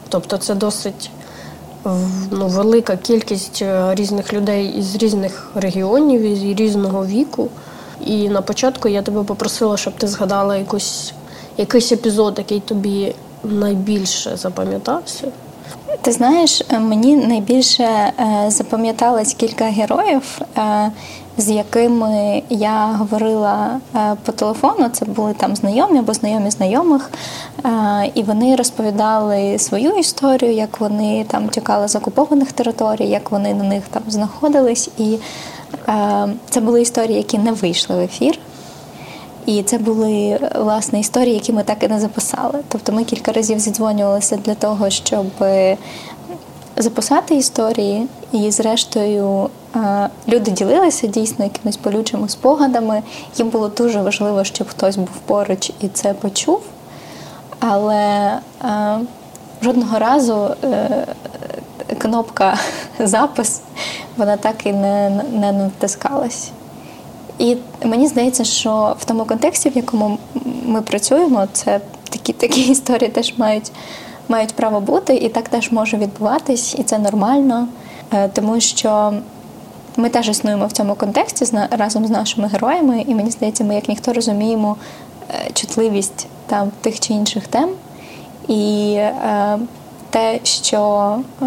Тобто 0.09 0.37
це 0.37 0.55
досить 0.55 1.11
ну, 2.31 2.49
велика 2.49 2.97
кількість 2.97 3.63
е, 3.63 3.95
різних 3.95 4.33
людей 4.33 4.75
із 4.79 4.97
різних 4.97 5.51
регіонів, 5.55 6.21
із 6.23 6.59
різного 6.61 7.07
віку. 7.07 7.49
І 8.07 8.29
на 8.29 8.43
початку 8.43 8.89
я 8.89 9.03
тебе 9.03 9.25
попросила, 9.25 9.77
щоб 9.77 9.93
ти 9.95 10.07
згадала 10.07 10.57
якусь 10.57 11.13
якийсь 11.57 11.93
епізод, 11.93 12.35
який 12.39 12.61
тобі 12.61 13.15
найбільше 13.45 14.37
запам'ятався? 14.37 15.29
Ти 16.03 16.13
знаєш, 16.13 16.63
е, 16.69 16.79
мені 16.79 17.17
найбільше 17.17 17.85
е, 17.85 18.13
запам'яталось 18.49 19.35
кілька 19.35 19.65
героїв, 19.65 20.41
е, 20.59 20.91
з 21.39 21.51
якими 21.51 22.43
я 22.51 22.87
говорила 22.87 23.81
по 24.25 24.33
телефону. 24.33 24.89
Це 24.93 25.05
були 25.05 25.35
там 25.35 25.57
знайомі 25.57 25.99
або 25.99 26.15
знайомі 26.15 26.51
знайомих, 26.51 27.11
і 28.15 28.23
вони 28.23 28.57
розповідали 28.57 29.59
свою 29.59 29.91
історію, 29.91 30.53
як 30.53 30.81
вони 30.81 31.25
там 31.29 31.49
тікали 31.49 31.89
з 31.89 31.97
окупованих 31.97 32.53
територій, 32.53 33.07
як 33.07 33.31
вони 33.31 33.55
на 33.55 33.65
них 33.65 33.85
там 33.91 34.03
знаходились. 34.09 34.91
І 34.99 35.19
це 36.51 36.61
були 36.61 36.83
історії, 36.83 37.17
які 37.17 37.39
не 37.39 37.53
вийшли 37.53 37.97
в 37.97 38.01
ефір. 38.01 38.39
І 39.47 39.63
це 39.63 39.79
були 39.79 40.41
власне 40.55 41.01
історії, 41.01 41.35
які 41.35 41.53
ми 41.53 41.63
так 41.63 41.83
і 41.83 41.89
не 41.89 42.01
записали. 42.01 42.61
Тобто 42.69 42.93
ми 42.93 43.05
кілька 43.05 43.33
разів 43.33 43.59
зідзвонювалися 43.59 44.37
для 44.37 44.55
того, 44.55 44.91
щоб 44.91 45.27
записати 46.77 47.35
історії, 47.35 48.07
і, 48.33 48.51
зрештою, 48.51 49.51
люди 50.29 50.51
ділилися 50.51 51.07
дійсно 51.07 51.45
якимись 51.45 51.79
болючими 51.85 52.29
спогадами. 52.29 53.03
Їм 53.37 53.49
було 53.49 53.69
дуже 53.69 54.03
важливо, 54.03 54.45
щоб 54.45 54.69
хтось 54.69 54.97
був 54.97 55.17
поруч 55.27 55.73
і 55.81 55.89
це 55.89 56.15
почув. 56.15 56.61
Але 57.61 58.39
жодного 59.63 59.99
разу 59.99 60.55
е, 60.65 61.07
кнопка 61.99 62.59
запис 62.99 63.61
вона 64.17 64.37
так 64.37 64.67
і 64.67 64.73
не, 64.73 65.23
не 65.33 65.53
натискалась. 65.53 66.51
І 67.39 67.57
мені 67.85 68.07
здається, 68.07 68.45
що 68.45 68.97
в 68.99 69.05
тому 69.05 69.25
контексті, 69.25 69.71
в 69.71 69.77
якому 69.77 70.19
ми 70.67 70.83
працюємо, 70.83 71.47
це 71.53 71.81
такі 72.11 72.33
такі 72.33 72.61
історії 72.71 73.11
теж 73.11 73.35
мають 73.37 73.73
мають 74.29 74.55
право 74.55 74.81
бути, 74.81 75.15
і 75.15 75.29
так 75.29 75.49
теж 75.49 75.73
може 75.73 75.97
відбуватись, 75.97 76.75
і 76.79 76.83
це 76.83 76.99
нормально, 76.99 77.69
е, 78.13 78.29
тому 78.29 78.61
що 78.61 79.13
ми 79.97 80.09
теж 80.09 80.29
існуємо 80.29 80.67
в 80.67 80.73
цьому 80.73 80.95
контексті 80.95 81.59
разом 81.71 82.07
з 82.07 82.11
нашими 82.11 82.49
героями, 82.49 83.05
і 83.09 83.15
мені 83.15 83.31
здається, 83.31 83.65
ми 83.65 83.75
як 83.75 83.89
ніхто 83.89 84.13
розуміємо 84.13 84.77
е, 85.31 85.51
чутливість 85.53 86.27
там 86.47 86.71
тих 86.81 87.01
чи 87.01 87.13
інших 87.13 87.47
тем. 87.47 87.71
І 88.49 88.95
е, 88.97 89.59
те, 90.11 90.41
що 90.43 91.17
е, 91.43 91.47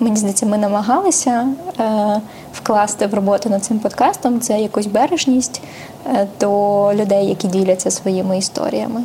мені 0.00 0.16
здається, 0.16 0.46
ми 0.46 0.58
намагалися 0.58 1.48
е, 1.80 2.20
вкласти 2.52 3.06
в 3.06 3.14
роботу 3.14 3.50
над 3.50 3.64
цим 3.64 3.78
подкастом, 3.78 4.40
це 4.40 4.60
якусь 4.60 4.86
бережність 4.86 5.62
е, 6.06 6.26
до 6.40 6.90
людей, 6.94 7.26
які 7.26 7.48
діляться 7.48 7.90
своїми 7.90 8.38
історіями. 8.38 9.02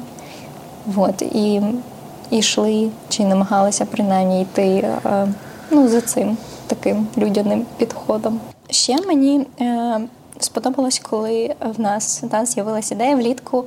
От, 0.96 1.22
і 1.22 1.62
йшли 2.32 2.89
чи 3.10 3.25
намагалися 3.25 3.86
принаймні 3.86 4.42
йти 4.42 4.88
ну, 5.72 5.88
за 5.88 6.01
цим 6.01 6.38
таким 6.68 7.08
людяним 7.18 7.66
підходом. 7.77 8.39
Ще 8.70 8.96
мені 9.08 9.46
сподобалось, 10.39 11.00
коли 11.00 11.56
в 11.77 11.82
нас 11.82 12.24
да, 12.32 12.46
з'явилася 12.46 12.96
ідея 12.96 13.16
влітку 13.16 13.66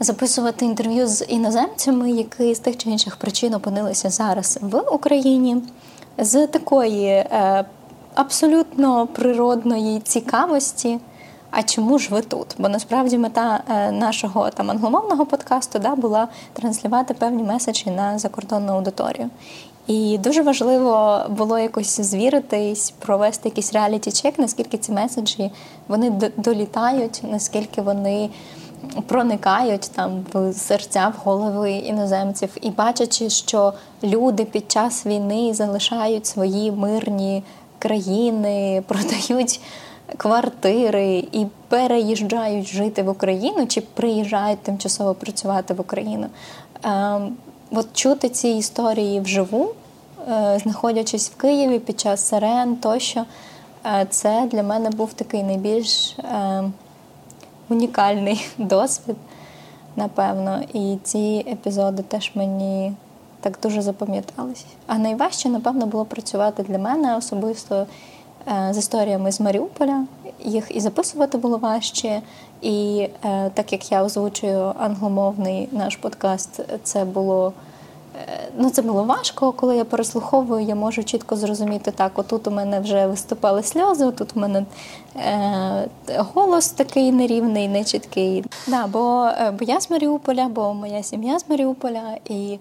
записувати 0.00 0.64
інтерв'ю 0.64 1.06
з 1.06 1.24
іноземцями, 1.24 2.10
які 2.10 2.54
з 2.54 2.58
тих 2.58 2.76
чи 2.76 2.90
інших 2.90 3.16
причин 3.16 3.54
опинилися 3.54 4.10
зараз 4.10 4.58
в 4.62 4.80
Україні, 4.80 5.56
з 6.18 6.46
такої 6.46 7.06
е, 7.06 7.64
абсолютно 8.14 9.06
природної 9.06 10.00
цікавості. 10.00 10.98
А 11.50 11.62
чому 11.62 11.98
ж 11.98 12.08
ви 12.10 12.20
тут? 12.20 12.46
Бо 12.58 12.68
насправді 12.68 13.18
мета 13.18 13.60
е, 13.68 13.92
нашого 13.92 14.50
там 14.50 14.70
англомовного 14.70 15.26
подкасту 15.26 15.78
да, 15.78 15.94
була 15.94 16.28
транслювати 16.52 17.14
певні 17.14 17.42
меседжі 17.42 17.90
на 17.90 18.18
закордонну 18.18 18.72
аудиторію. 18.72 19.30
І 19.86 20.18
дуже 20.18 20.42
важливо 20.42 21.20
було 21.28 21.58
якось 21.58 22.00
звіритись, 22.00 22.90
провести 22.90 23.48
якийсь 23.48 23.72
реаліті-чек, 23.72 24.38
наскільки 24.38 24.78
ці 24.78 24.92
меседжі 24.92 25.50
вони 25.88 26.10
долітають, 26.36 27.20
наскільки 27.30 27.82
вони 27.82 28.30
проникають 29.06 29.90
там 29.94 30.26
в 30.32 30.52
серця, 30.52 31.12
в 31.16 31.24
голови 31.24 31.72
іноземців, 31.72 32.56
і 32.60 32.70
бачачи, 32.70 33.30
що 33.30 33.72
люди 34.02 34.44
під 34.44 34.70
час 34.70 35.06
війни 35.06 35.54
залишають 35.54 36.26
свої 36.26 36.72
мирні 36.72 37.42
країни, 37.80 38.82
продають 38.88 39.60
квартири 40.16 41.24
і 41.32 41.46
переїжджають 41.68 42.66
жити 42.66 43.02
в 43.02 43.08
Україну 43.08 43.66
чи 43.66 43.80
приїжджають 43.80 44.62
тимчасово 44.62 45.14
працювати 45.14 45.74
в 45.74 45.80
Україну. 45.80 46.26
Ем, 46.82 47.36
от 47.70 47.86
чути 47.92 48.28
ці 48.28 48.48
історії 48.48 49.20
вживу. 49.20 49.68
е, 50.28 50.58
знаходячись 50.62 51.30
в 51.30 51.36
Києві 51.36 51.78
під 51.78 52.00
час 52.00 52.28
сирен 52.28 52.76
тощо, 52.76 53.24
е, 53.86 54.06
це 54.10 54.48
для 54.52 54.62
мене 54.62 54.90
був 54.90 55.12
такий 55.12 55.42
найбільш 55.42 56.16
унікальний 57.70 58.46
досвід, 58.58 59.16
напевно. 59.96 60.62
І 60.72 60.98
ці 61.02 61.46
епізоди 61.50 62.02
теж 62.02 62.32
мені 62.34 62.92
так 63.40 63.58
дуже 63.62 63.82
запам'ятались. 63.82 64.64
А 64.86 64.98
найважче, 64.98 65.48
напевно, 65.48 65.86
було 65.86 66.04
працювати 66.04 66.62
для 66.62 66.78
мене 66.78 67.16
особисто 67.16 67.86
з 68.70 68.78
історіями 68.78 69.32
з 69.32 69.40
Маріуполя. 69.40 70.04
Їх 70.44 70.76
і 70.76 70.80
записувати 70.80 71.38
було 71.38 71.58
важче, 71.58 72.22
і 72.60 73.08
е, 73.24 73.50
так 73.54 73.72
як 73.72 73.92
я 73.92 74.04
озвучую 74.04 74.72
англомовний 74.78 75.68
наш 75.72 75.96
подкаст, 75.96 76.60
це 76.82 77.04
було 77.04 77.52
е, 78.28 78.50
ну 78.58 78.70
це 78.70 78.82
було 78.82 79.04
важко. 79.04 79.52
Коли 79.52 79.76
я 79.76 79.84
переслуховую, 79.84 80.64
я 80.64 80.74
можу 80.74 81.04
чітко 81.04 81.36
зрозуміти 81.36 81.90
так. 81.90 82.18
Отут 82.18 82.46
у 82.46 82.50
мене 82.50 82.80
вже 82.80 83.06
виступали 83.06 83.62
сльози, 83.62 84.04
отут 84.04 84.36
у 84.36 84.40
мене 84.40 84.64
е, 85.16 85.88
голос 86.16 86.70
такий 86.70 87.12
нерівний, 87.12 87.68
нечіткий. 87.68 88.44
Да, 88.66 88.86
бо, 88.86 89.24
е, 89.24 89.50
бо 89.50 89.64
я 89.64 89.80
з 89.80 89.90
Маріуполя, 89.90 90.48
бо 90.48 90.74
моя 90.74 91.02
сім'я 91.02 91.38
з 91.38 91.48
Маріуполя 91.48 92.16
і. 92.24 92.58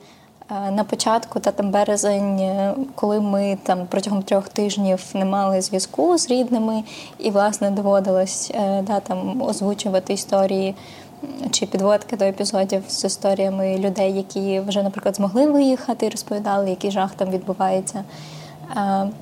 Е, 0.52 0.72
на 0.72 0.84
початку, 0.84 1.40
та 1.40 1.52
там 1.52 1.72
березень, 1.72 2.40
е, 2.40 2.76
коли 2.96 3.20
ми 3.20 3.58
там 3.64 3.88
протягом 3.90 4.22
трьох 4.22 4.50
тижнів 4.50 5.04
не 5.14 5.26
мали 5.26 5.62
зв'язку 5.62 6.18
з 6.18 6.30
рідними, 6.30 6.84
і 7.20 7.30
власне 7.32 7.72
доводилось 7.72 8.52
е, 8.56 8.82
да, 8.82 9.00
там 9.00 9.42
озвучувати 9.42 10.14
історії 10.14 10.76
чи 11.52 11.66
підводки 11.66 12.18
до 12.18 12.26
епізодів 12.26 12.84
з 12.88 13.04
історіями 13.06 13.78
людей, 13.78 14.14
які 14.14 14.60
вже, 14.60 14.84
наприклад, 14.84 15.16
змогли 15.16 15.48
виїхати 15.48 16.06
і 16.06 16.10
розповідали, 16.10 16.70
який 16.70 16.92
жах 16.92 17.12
там 17.16 17.30
відбувається. 17.30 18.04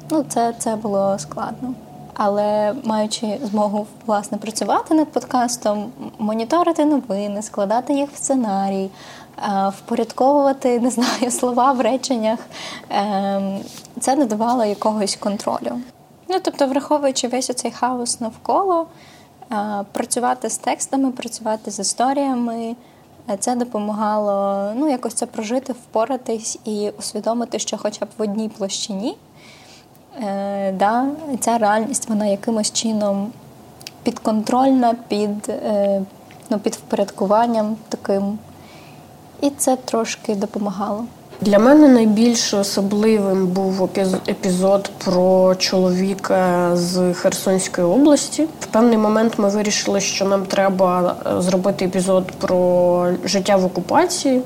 Ну, 0.09 0.25
це, 0.29 0.53
це 0.57 0.75
було 0.75 1.19
складно. 1.19 1.73
Але 2.13 2.73
маючи 2.83 3.39
змогу 3.43 3.87
власне 4.05 4.37
працювати 4.37 4.93
над 4.93 5.07
подкастом, 5.07 5.91
моніторити 6.19 6.85
новини, 6.85 7.41
складати 7.41 7.93
їх 7.93 8.11
в 8.11 8.17
сценарій, 8.17 8.89
впорядковувати 9.77 10.79
не 10.79 10.89
знаю, 10.89 11.31
слова 11.31 11.71
в 11.71 11.81
реченнях. 11.81 12.39
Ем, 12.89 13.59
це 13.99 14.15
не 14.15 14.25
давало 14.25 14.65
якогось 14.65 15.15
контролю. 15.15 15.79
Ну, 16.29 16.35
тобто, 16.43 16.67
враховуючи 16.67 17.27
весь 17.27 17.55
цей 17.55 17.71
хаос 17.71 18.21
навколо, 18.21 18.87
е, 19.51 19.55
працювати 19.91 20.49
з 20.49 20.57
текстами, 20.57 21.11
працювати 21.11 21.71
з 21.71 21.79
історіями. 21.79 22.75
Е, 23.29 23.37
це 23.37 23.55
допомагало 23.55 24.71
ну, 24.75 24.89
якось 24.89 25.13
це 25.13 25.25
прожити, 25.25 25.73
впоратись 25.73 26.59
і 26.65 26.91
усвідомити, 26.99 27.59
що 27.59 27.77
хоча 27.77 28.05
б 28.05 28.09
в 28.17 28.21
одній 28.21 28.49
площині 28.49 29.17
е, 30.23 30.71
да, 30.71 31.07
ця 31.39 31.57
реальність 31.57 32.09
вона 32.09 32.25
якимось 32.25 32.71
чином 32.71 33.31
підконтрольна, 34.03 34.95
під, 35.07 35.49
е, 35.49 36.01
ну, 36.49 36.59
під 36.59 36.75
впорядкуванням 36.75 37.75
таким 37.89 38.39
і 39.41 39.49
це 39.49 39.75
трошки 39.85 40.35
допомагало. 40.35 41.05
Для 41.41 41.59
мене 41.59 41.87
найбільш 41.87 42.53
особливим 42.53 43.47
був 43.47 43.89
епізод 44.27 44.91
про 45.05 45.55
чоловіка 45.55 46.71
з 46.75 47.13
Херсонської 47.13 47.87
області. 47.87 48.47
В 48.59 48.65
певний 48.65 48.97
момент 48.97 49.33
ми 49.37 49.49
вирішили, 49.49 49.99
що 50.01 50.25
нам 50.25 50.45
треба 50.45 51.15
е, 51.25 51.41
зробити 51.41 51.85
епізод 51.85 52.31
про 52.31 53.07
життя 53.25 53.55
в 53.55 53.65
окупації. 53.65 54.41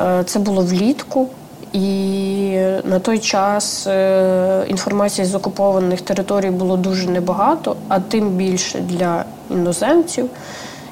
Е, 0.00 0.24
це 0.26 0.38
було 0.38 0.62
влітку, 0.62 1.28
і 1.72 2.50
на 2.84 2.98
той 2.98 3.18
час 3.18 3.86
е, 3.86 4.64
інформації 4.68 5.24
з 5.24 5.34
окупованих 5.34 6.00
територій 6.00 6.50
було 6.50 6.76
дуже 6.76 7.08
небагато, 7.08 7.76
а 7.88 8.00
тим 8.00 8.28
більше 8.28 8.78
для 8.78 9.24
іноземців. 9.50 10.30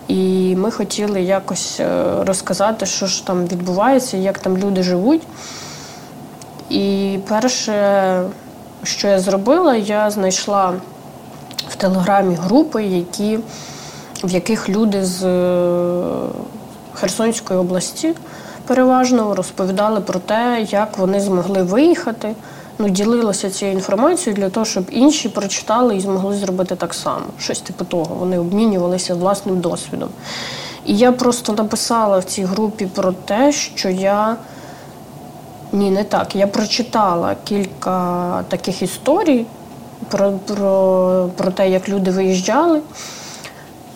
І 0.09 0.55
ми 0.57 0.71
хотіли 0.71 1.23
якось 1.23 1.81
е, 1.81 2.05
розказати, 2.25 2.87
що 2.87 3.07
ж 3.07 3.27
там 3.27 3.47
відбувається, 3.47 4.16
як 4.16 4.38
там 4.38 4.59
люди 4.59 4.83
живуть. 4.83 5.23
І 6.71 7.18
перше, 7.29 8.23
що 8.83 9.09
я 9.09 9.21
зробила, 9.21 9.77
я 9.77 10.11
знайшла 10.11 10.75
в 11.68 11.77
телеграмі 11.77 12.35
групи, 12.35 12.85
які, 12.85 13.38
в 14.25 14.31
яких 14.31 14.68
люди 14.68 15.05
з 15.05 15.25
е, 15.25 16.03
Херсонської 16.94 17.61
області 17.61 18.14
переважно 18.66 19.35
розповідали 19.35 20.01
про 20.01 20.21
те, 20.21 20.66
як 20.71 20.99
вони 20.99 21.21
змогли 21.21 21.62
виїхати 21.62 22.35
ну, 22.79 22.88
ділилася 22.88 23.51
цією 23.51 23.77
інформацією 23.77 24.43
для 24.43 24.51
того, 24.51 24.67
щоб 24.67 24.85
інші 24.91 25.29
прочитали 25.29 25.97
і 25.97 26.01
змогли 26.01 26.37
зробити 26.37 26.77
так 26.77 26.95
само. 26.95 27.25
Щось 27.38 27.61
типу 27.61 27.85
того. 27.85 28.14
Вони 28.14 28.38
обмінювалися 28.38 29.14
власним 29.14 29.61
досвідом. 29.61 30.09
І 30.87 30.97
я 30.97 31.12
просто 31.12 31.53
написала 31.53 32.19
в 32.19 32.25
цій 32.25 32.45
групі 32.45 32.87
про 32.87 33.12
те, 33.12 33.53
що 33.53 33.88
я. 33.88 34.37
Ні, 35.73 35.91
не 35.91 36.05
так. 36.05 36.37
Я 36.37 36.47
прочитала 36.47 37.37
кілька 37.45 38.45
таких 38.49 38.83
історій 38.83 39.47
про 40.09 40.33
про, 40.33 41.31
про 41.37 41.51
те, 41.51 41.71
як 41.71 41.88
люди 41.88 42.11
виїжджали. 42.11 42.81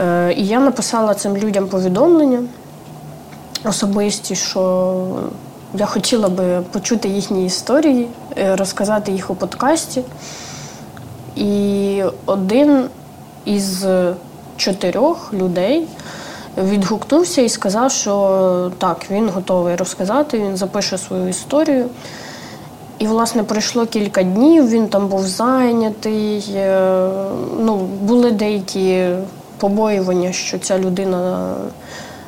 Е, 0.00 0.34
І 0.36 0.46
я 0.46 0.60
написала 0.60 1.14
цим 1.14 1.36
людям 1.36 1.68
повідомлення 1.68 2.42
особисті, 3.64 4.34
що 4.34 5.06
я 5.74 5.86
хотіла 5.86 6.28
би 6.28 6.60
почути 6.72 7.08
їхні 7.08 7.46
історії, 7.46 8.08
е, 8.38 8.56
розказати 8.56 9.12
їх 9.12 9.30
у 9.30 9.34
подкасті. 9.34 10.02
І 11.36 12.02
один 12.26 12.84
із 13.44 13.86
чотирьох 14.56 15.34
людей 15.34 15.86
відгукнувся 16.58 17.42
і 17.42 17.48
сказав, 17.48 17.90
що 17.90 18.70
так, 18.78 19.06
він 19.10 19.28
готовий 19.28 19.76
розказати, 19.76 20.38
він 20.38 20.56
запише 20.56 20.98
свою 20.98 21.28
історію. 21.28 21.86
І, 22.98 23.06
власне, 23.06 23.42
пройшло 23.42 23.86
кілька 23.86 24.22
днів, 24.22 24.68
він 24.68 24.88
там 24.88 25.08
був 25.08 25.26
зайнятий. 25.26 26.44
Е, 26.56 27.08
ну, 27.60 27.76
Були 27.76 28.30
деякі 28.30 29.06
побоювання, 29.58 30.32
що 30.32 30.58
ця 30.58 30.78
людина 30.78 31.54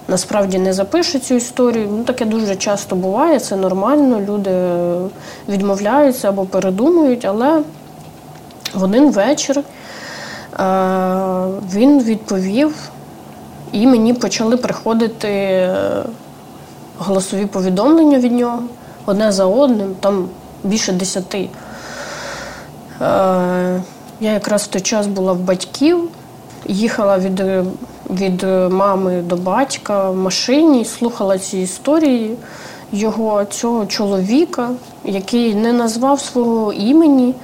насправді 0.08 0.58
не 0.58 0.72
запише 0.72 1.18
цю 1.18 1.34
історію. 1.34 1.88
Ну, 1.90 2.04
Таке 2.04 2.24
дуже 2.24 2.56
часто 2.56 2.96
буває, 2.96 3.40
це 3.40 3.56
нормально. 3.56 4.20
Люди 4.28 4.50
відмовляються 5.48 6.28
або 6.28 6.44
передумують, 6.44 7.24
але 7.24 7.62
в 8.74 8.82
один 8.82 9.10
вечір 9.10 9.58
е, 9.58 9.64
він 11.72 12.02
відповів, 12.02 12.74
і 13.72 13.86
мені 13.86 14.14
почали 14.14 14.56
приходити 14.56 15.68
голосові 16.98 17.46
повідомлення 17.46 18.18
від 18.18 18.32
нього 18.32 18.62
одне 19.06 19.32
за 19.32 19.46
одним, 19.46 19.94
там 20.00 20.28
більше 20.64 20.92
десяти. 20.92 21.48
Е, 23.00 23.82
я 24.20 24.32
якраз 24.32 24.62
в 24.62 24.66
той 24.66 24.80
час 24.80 25.06
була 25.06 25.32
в 25.32 25.38
батьків, 25.38 26.08
їхала 26.66 27.18
від 27.18 27.42
від 28.10 28.44
е, 28.44 28.68
мами 28.68 29.22
до 29.22 29.36
батька 29.36 30.10
в 30.10 30.16
машині, 30.16 30.84
слухала 30.84 31.38
ці 31.38 31.58
історії 31.58 32.36
його 32.92 33.44
цього 33.44 33.86
чоловіка, 33.86 34.70
який 35.04 35.54
не 35.54 35.72
назвав 35.72 36.20
свого 36.20 36.72
імені, 36.72 37.34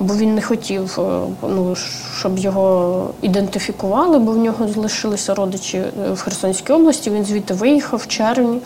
бо 0.00 0.14
він 0.14 0.34
не 0.34 0.42
хотів, 0.42 1.00
е, 1.00 1.20
ну, 1.42 1.76
щоб 2.18 2.38
його 2.38 3.10
ідентифікували, 3.22 4.18
бо 4.18 4.32
в 4.32 4.38
нього 4.38 4.68
залишилися 4.68 5.34
родичі 5.34 5.78
е, 5.78 6.12
в 6.12 6.20
Херсонській 6.20 6.72
області. 6.72 7.10
Він 7.10 7.24
звідти 7.24 7.54
виїхав 7.54 8.00
в 8.00 8.06
червні. 8.06 8.60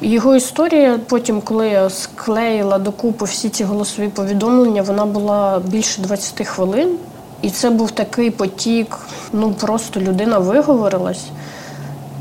Його 0.00 0.36
історія, 0.36 1.00
потім, 1.08 1.40
коли 1.40 1.68
я 1.68 1.90
склеїла 1.90 2.78
докупи 2.78 3.24
всі 3.24 3.48
ці 3.48 3.64
голосові 3.64 4.08
повідомлення, 4.08 4.82
вона 4.82 5.06
була 5.06 5.62
більше 5.66 6.02
20 6.02 6.46
хвилин. 6.46 6.98
І 7.44 7.50
це 7.50 7.70
був 7.70 7.90
такий 7.90 8.30
потік, 8.30 8.98
ну 9.32 9.52
просто 9.52 10.00
людина 10.00 10.38
виговорилась. 10.38 11.26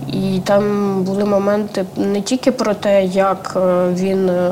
І 0.07 0.41
там 0.43 1.03
були 1.03 1.25
моменти 1.25 1.85
не 1.97 2.21
тільки 2.21 2.51
про 2.51 2.73
те, 2.73 3.05
як 3.05 3.53
е, 3.55 3.87
він 3.93 4.29
е, 4.29 4.51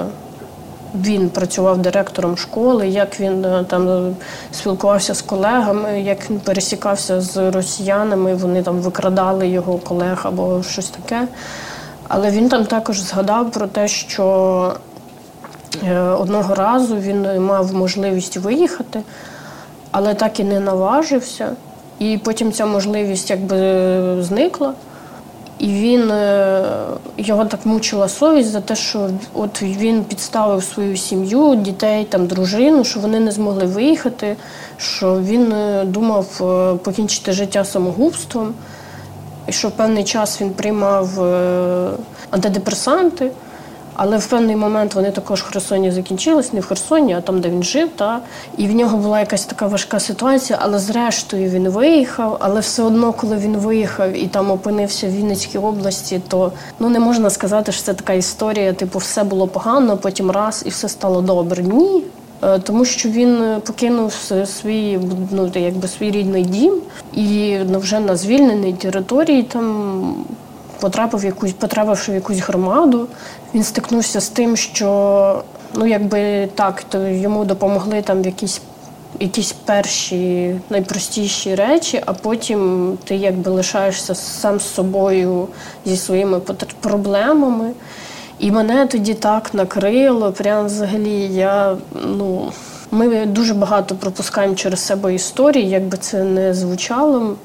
він 0.96 1.30
працював 1.30 1.78
директором 1.78 2.38
школи, 2.38 2.88
як 2.88 3.20
він 3.20 3.46
е, 3.46 3.66
там 3.68 4.16
спілкувався 4.52 5.14
з 5.14 5.22
колегами, 5.22 6.02
як 6.02 6.30
він 6.30 6.40
пересікався 6.40 7.22
з 7.22 7.52
росіянами, 7.52 8.36
вони 8.36 8.64
там 8.64 8.76
викрадали 8.76 9.48
його 9.48 9.78
колег 9.78 10.22
або 10.24 10.64
щось 10.64 10.90
таке. 10.90 11.28
Але 12.08 12.32
він 12.32 12.50
там 12.50 12.66
також 12.66 13.02
згадав 13.02 13.52
про 13.52 13.68
те, 13.68 13.88
що 13.88 14.74
одного 16.20 16.56
разу 16.56 16.96
він 16.96 17.46
мав 17.46 17.74
можливість 17.74 18.38
виїхати 18.38 19.02
але 19.92 20.14
так 20.14 20.40
і 20.40 20.44
не 20.44 20.60
наважився. 20.60 21.56
І 22.00 22.20
потім 22.24 22.52
ця 22.52 22.66
можливість 22.66 23.30
якби 23.30 24.24
зникла. 24.24 24.74
І 25.62 25.68
він 25.68 26.12
е, 26.12 26.64
його 27.18 27.46
так 27.46 27.66
мучила 27.66 28.10
совість 28.10 28.50
за 28.50 28.62
те, 28.62 28.76
що 28.76 29.10
от 29.34 29.62
він 29.62 30.04
підставив 30.04 30.64
свою 30.64 30.98
сім'ю, 30.98 31.56
дітей, 31.56 32.06
там 32.06 32.28
дружину, 32.28 32.84
що 32.84 33.00
вони 33.00 33.20
не 33.20 33.32
змогли 33.32 33.66
виїхати, 33.66 34.36
що 34.78 35.20
він 35.22 35.52
е, 35.52 35.86
думав 35.86 36.26
е, 36.42 36.78
покінчити 36.84 37.32
життя 37.32 37.66
самогубством, 37.66 38.54
і 39.48 39.52
що 39.52 39.72
певний 39.72 40.04
час 40.04 40.42
він 40.42 40.50
приймав 40.50 41.24
антидепресанти. 42.32 43.32
Але 44.04 44.18
в 44.18 44.28
певний 44.28 44.56
момент 44.56 44.96
вони 44.96 45.12
також 45.12 45.42
в 45.42 45.52
Херсоні 45.52 45.92
закінчились, 45.92 46.54
не 46.54 46.60
в 46.60 46.66
Херсоні, 46.66 47.14
а 47.14 47.22
там, 47.22 47.42
де 47.42 47.50
він 47.50 47.64
жив. 47.64 47.90
Та? 47.96 48.20
І 48.58 48.68
в 48.68 48.76
нього 48.76 48.98
була 48.98 49.20
якась 49.20 49.46
така 49.46 49.68
важка 49.68 50.00
ситуація, 50.00 50.60
але 50.62 50.80
зрештою 50.80 51.50
він 51.50 51.70
виїхав. 51.70 52.38
Але 52.40 52.60
все 52.60 52.84
одно, 52.84 53.14
коли 53.14 53.38
він 53.38 53.58
виїхав 53.58 54.14
і 54.14 54.28
там 54.28 54.52
опинився 54.52 55.08
в 55.08 55.12
Вінницькій 55.12 55.58
області, 55.58 56.22
то 56.28 56.52
ну 56.80 56.90
не 56.90 57.00
можна 57.00 57.30
сказати, 57.30 57.72
що 57.72 57.84
це 57.84 57.94
така 57.94 58.14
історія, 58.14 58.74
типу, 58.74 59.00
все 59.00 59.24
було 59.24 59.48
погано, 59.48 59.98
потім 59.98 60.32
раз 60.32 60.64
і 60.66 60.70
все 60.70 60.90
стало 60.90 61.22
добре. 61.22 61.64
Ні. 61.64 62.04
Е, 62.44 62.60
тому 62.60 62.86
що 62.86 63.10
він 63.10 63.62
покинув 63.66 64.14
свій 64.46 65.00
ну 65.32 65.52
якби 65.56 65.88
свій 65.88 66.12
рідний 66.12 66.44
дім 66.44 66.74
і 67.14 67.58
ну, 67.70 67.80
вже 67.80 68.00
на 68.00 68.16
звільненій 68.16 68.74
території 68.74 69.44
там 69.44 70.16
потрапив 70.82 71.20
в 71.20 71.26
якусь 71.26 71.54
потрапивши 71.54 72.12
в 72.12 72.16
якусь 72.16 72.40
громаду. 72.40 73.08
Він 73.54 73.64
стикнувся 73.64 74.22
з 74.22 74.30
тим, 74.30 74.58
що 74.58 75.44
ну 75.76 75.88
якби 75.88 76.50
так, 76.56 76.84
то 76.84 77.08
йому 77.08 77.46
допомогли 77.46 78.02
там 78.02 78.22
в 78.22 78.26
якісь 78.26 78.62
якісь 79.20 79.52
перші 79.52 80.56
найпростіші 80.70 81.56
речі, 81.56 82.02
а 82.06 82.14
потім 82.14 82.98
ти 83.04 83.16
якби 83.16 83.52
лишаєшся 83.52 84.16
сам 84.16 84.60
з 84.60 84.74
собою 84.74 85.48
зі 85.86 85.98
своїми 85.98 86.40
проблемами. 86.80 87.72
І 88.40 88.52
мене 88.52 88.88
тоді 88.88 89.14
так 89.14 89.54
накрило. 89.54 90.32
Прям 90.32 90.66
взагалі 90.66 91.20
я 91.34 91.78
ну. 92.06 92.52
Ми 92.94 93.26
дуже 93.26 93.54
багато 93.54 93.96
пропускаємо 93.96 94.56
через 94.56 94.80
себе 94.80 95.16
історії, 95.16 95.70
як 95.70 95.84
би 95.84 95.98
це 95.98 96.24
не 96.24 96.54
звучало, 96.54 97.36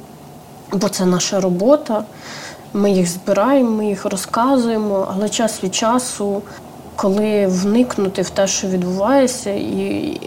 бо 0.72 0.88
це 0.88 1.04
наша 1.06 1.40
робота. 1.40 2.04
Ми 2.76 2.90
їх 2.90 3.08
збираємо, 3.08 3.70
ми 3.70 3.86
їх 3.86 4.04
розказуємо, 4.04 5.08
але 5.14 5.28
час 5.28 5.64
від 5.64 5.74
часу, 5.74 6.42
коли 6.96 7.46
вникнути 7.46 8.22
в 8.22 8.30
те, 8.30 8.46
що 8.46 8.68
відбувається, 8.68 9.50
і 9.50 10.20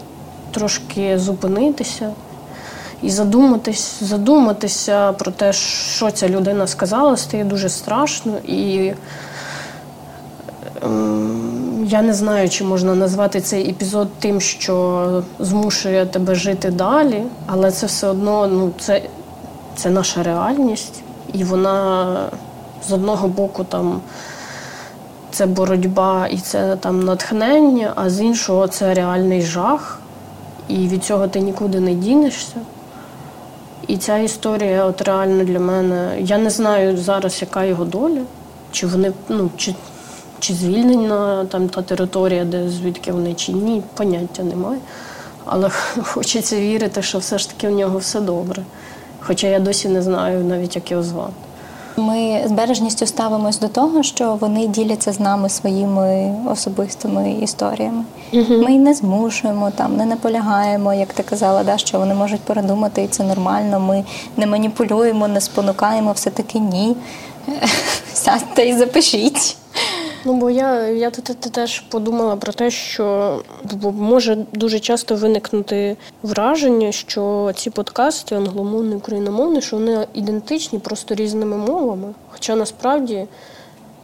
трошки 0.50 1.18
зупинитися 1.18 2.12
і 3.02 3.10
задуматись, 3.10 4.02
задуматися 4.02 5.12
про 5.12 5.32
те, 5.32 5.52
що 5.52 6.10
ця 6.10 6.28
людина 6.28 6.66
сказала, 6.66 7.16
стає 7.16 7.44
дуже 7.44 7.68
страшно. 7.68 8.38
І 8.38 8.92
ем, 10.82 11.86
я 11.88 12.02
не 12.02 12.14
знаю, 12.14 12.48
чи 12.48 12.64
можна 12.64 12.94
назвати 12.94 13.40
цей 13.40 13.70
епізод 13.70 14.08
тим, 14.18 14.40
що 14.40 15.22
змушує 15.38 16.06
тебе 16.06 16.34
жити 16.34 16.70
далі, 16.70 17.22
але 17.46 17.70
це 17.70 17.86
все 17.86 18.06
одно 18.06 18.46
ну, 18.46 18.72
це, 18.78 19.02
це 19.76 19.90
наша 19.90 20.22
реальність. 20.22 21.02
І 21.32 21.44
вона 21.44 22.16
з 22.88 22.92
одного 22.92 23.28
боку 23.28 23.64
там 23.64 24.00
це 25.30 25.46
боротьба 25.46 26.26
і 26.26 26.38
це 26.38 26.76
там 26.76 27.04
натхнення, 27.04 27.92
а 27.96 28.10
з 28.10 28.20
іншого 28.20 28.68
це 28.68 28.94
реальний 28.94 29.42
жах. 29.42 29.98
І 30.68 30.88
від 30.88 31.04
цього 31.04 31.28
ти 31.28 31.40
нікуди 31.40 31.80
не 31.80 31.94
дінешся. 31.94 32.56
І 33.86 33.96
ця 33.96 34.18
історія, 34.18 34.84
от 34.84 35.02
реально 35.02 35.44
для 35.44 35.58
мене, 35.58 36.16
я 36.20 36.38
не 36.38 36.50
знаю 36.50 36.96
зараз, 36.96 37.42
яка 37.42 37.64
його 37.64 37.84
доля, 37.84 38.22
чи 38.72 38.86
вони, 38.86 39.12
ну, 39.28 39.50
чи 39.56 39.74
чи 40.40 40.54
звільнена 40.54 41.44
там 41.44 41.68
та 41.68 41.82
територія, 41.82 42.44
де 42.44 42.68
звідки 42.68 43.12
вони 43.12 43.34
чи 43.34 43.52
ні, 43.52 43.82
поняття 43.94 44.42
немає. 44.42 44.80
Але 45.44 45.70
хочеться 46.02 46.56
вірити, 46.56 47.02
що 47.02 47.18
все 47.18 47.38
ж 47.38 47.50
таки 47.50 47.68
в 47.68 47.72
нього 47.72 47.98
все 47.98 48.20
добре. 48.20 48.62
Хоча 49.20 49.46
я 49.46 49.58
досі 49.58 49.88
не 49.88 50.02
знаю 50.02 50.44
навіть, 50.44 50.76
як 50.76 50.90
його 50.90 51.02
звати. 51.02 51.32
Ми 51.96 52.42
з 52.46 52.52
бережністю 52.52 53.06
ставимось 53.06 53.58
до 53.58 53.68
того, 53.68 54.02
що 54.02 54.34
вони 54.40 54.66
діляться 54.66 55.12
з 55.12 55.20
нами 55.20 55.48
своїми 55.48 56.34
особистими 56.50 57.32
історіями. 57.32 58.04
uh 58.32 58.62
Ми 58.62 58.78
не 58.78 58.94
змушуємо 58.94 59.70
там, 59.70 59.96
не 59.96 60.06
наполягаємо, 60.06 60.94
як 60.94 61.12
ти 61.12 61.22
казала, 61.22 61.64
да, 61.64 61.78
що 61.78 61.98
вони 61.98 62.14
можуть 62.14 62.40
передумати, 62.40 63.02
і 63.02 63.06
це 63.08 63.24
нормально. 63.24 63.80
Ми 63.80 64.04
не 64.36 64.46
маніпулюємо, 64.46 65.28
не 65.28 65.40
спонукаємо, 65.40 66.12
все 66.12 66.30
таки 66.30 66.58
ні. 66.58 66.96
Сядьте 68.14 68.68
і 68.68 68.76
запишіть. 68.76 69.56
Ну, 70.24 70.34
бо 70.34 70.50
я 70.50 70.88
я 70.88 71.10
тут 71.10 71.24
теж 71.24 71.80
подумала 71.80 72.36
про 72.36 72.52
те, 72.52 72.70
що 72.70 73.38
може 73.82 74.46
дуже 74.52 74.80
часто 74.80 75.16
виникнути 75.16 75.96
враження, 76.22 76.92
що 76.92 77.52
ці 77.56 77.70
подкасти 77.70 78.34
англомовні, 78.34 78.94
україномовні, 78.94 79.62
що 79.62 79.76
вони 79.76 80.06
ідентичні 80.14 80.78
просто 80.78 81.14
різними 81.14 81.56
мовами. 81.56 82.14
Хоча 82.30 82.56
насправді 82.56 83.26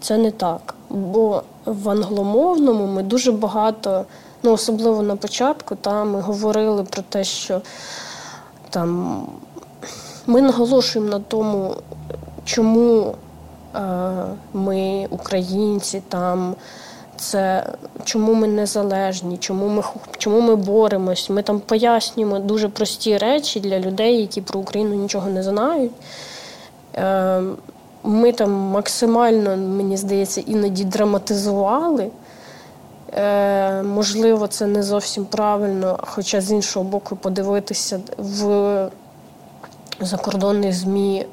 це 0.01 0.19
не 0.19 0.31
так. 0.31 0.75
Бо 0.91 1.43
в 1.67 1.89
англомовному 1.89 2.87
ми 2.87 3.03
дуже 3.03 3.33
багато, 3.33 4.05
ну 4.43 4.53
особливо 4.53 5.03
на 5.03 5.17
початку, 5.17 5.75
там 5.75 6.11
ми 6.11 6.21
говорили 6.21 6.85
про 6.85 7.03
те, 7.03 7.25
що 7.25 7.61
там 8.71 9.21
ми 10.27 10.43
наголошуємо 10.43 11.11
на 11.11 11.21
тому, 11.21 11.75
чому. 12.45 13.15
Е, 13.77 13.81
ми, 14.55 15.07
українці, 15.11 16.03
там 16.09 16.55
це 17.17 17.67
чому 18.05 18.35
ми 18.35 18.47
незалежні, 18.47 19.37
чому 19.39 19.69
ми 19.69 19.83
чому 20.19 20.41
ми 20.41 20.57
боремось. 20.57 21.31
Ми 21.31 21.43
там 21.43 21.61
пояснюємо 21.61 22.39
дуже 22.39 22.69
прості 22.69 23.19
речі 23.19 23.61
для 23.61 23.81
людей, 23.81 24.21
які 24.21 24.41
про 24.41 24.61
Україну 24.61 24.95
нічого 24.95 25.31
не 25.31 25.43
знають. 25.43 25.93
Е, 26.95 27.43
ми 28.05 28.33
там 28.33 28.51
максимально, 28.53 29.57
мені 29.57 29.97
здається, 29.97 30.41
іноді 30.41 30.85
драматизували. 30.85 32.11
Е, 33.13 33.83
можливо, 33.83 34.47
це 34.47 34.67
не 34.67 34.83
зовсім 34.83 35.25
правильно, 35.25 35.99
хоча 36.03 36.41
з 36.41 36.53
іншого 36.53 36.85
боку, 36.85 37.17
подивитися 37.17 38.01
в 38.19 38.89
закордонних 40.01 40.73
ЗМІ 40.73 41.27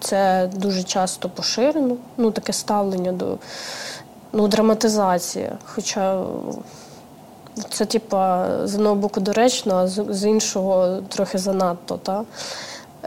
це 0.00 0.50
дуже 0.54 0.82
часто 0.82 1.28
поширено, 1.28 1.96
ну 2.16 2.30
таке 2.30 2.52
ставлення 2.52 3.12
до 3.12 3.38
ну, 4.32 4.48
драматизації. 4.48 5.50
Хоча 5.64 6.24
це, 7.70 7.84
типа, 7.84 8.48
з 8.64 8.74
одного 8.74 8.94
боку 8.94 9.20
доречно, 9.20 9.74
а 9.74 9.88
з 9.88 10.24
іншого 10.24 10.98
трохи 11.08 11.38
занадто. 11.38 11.96
Та? 11.96 12.24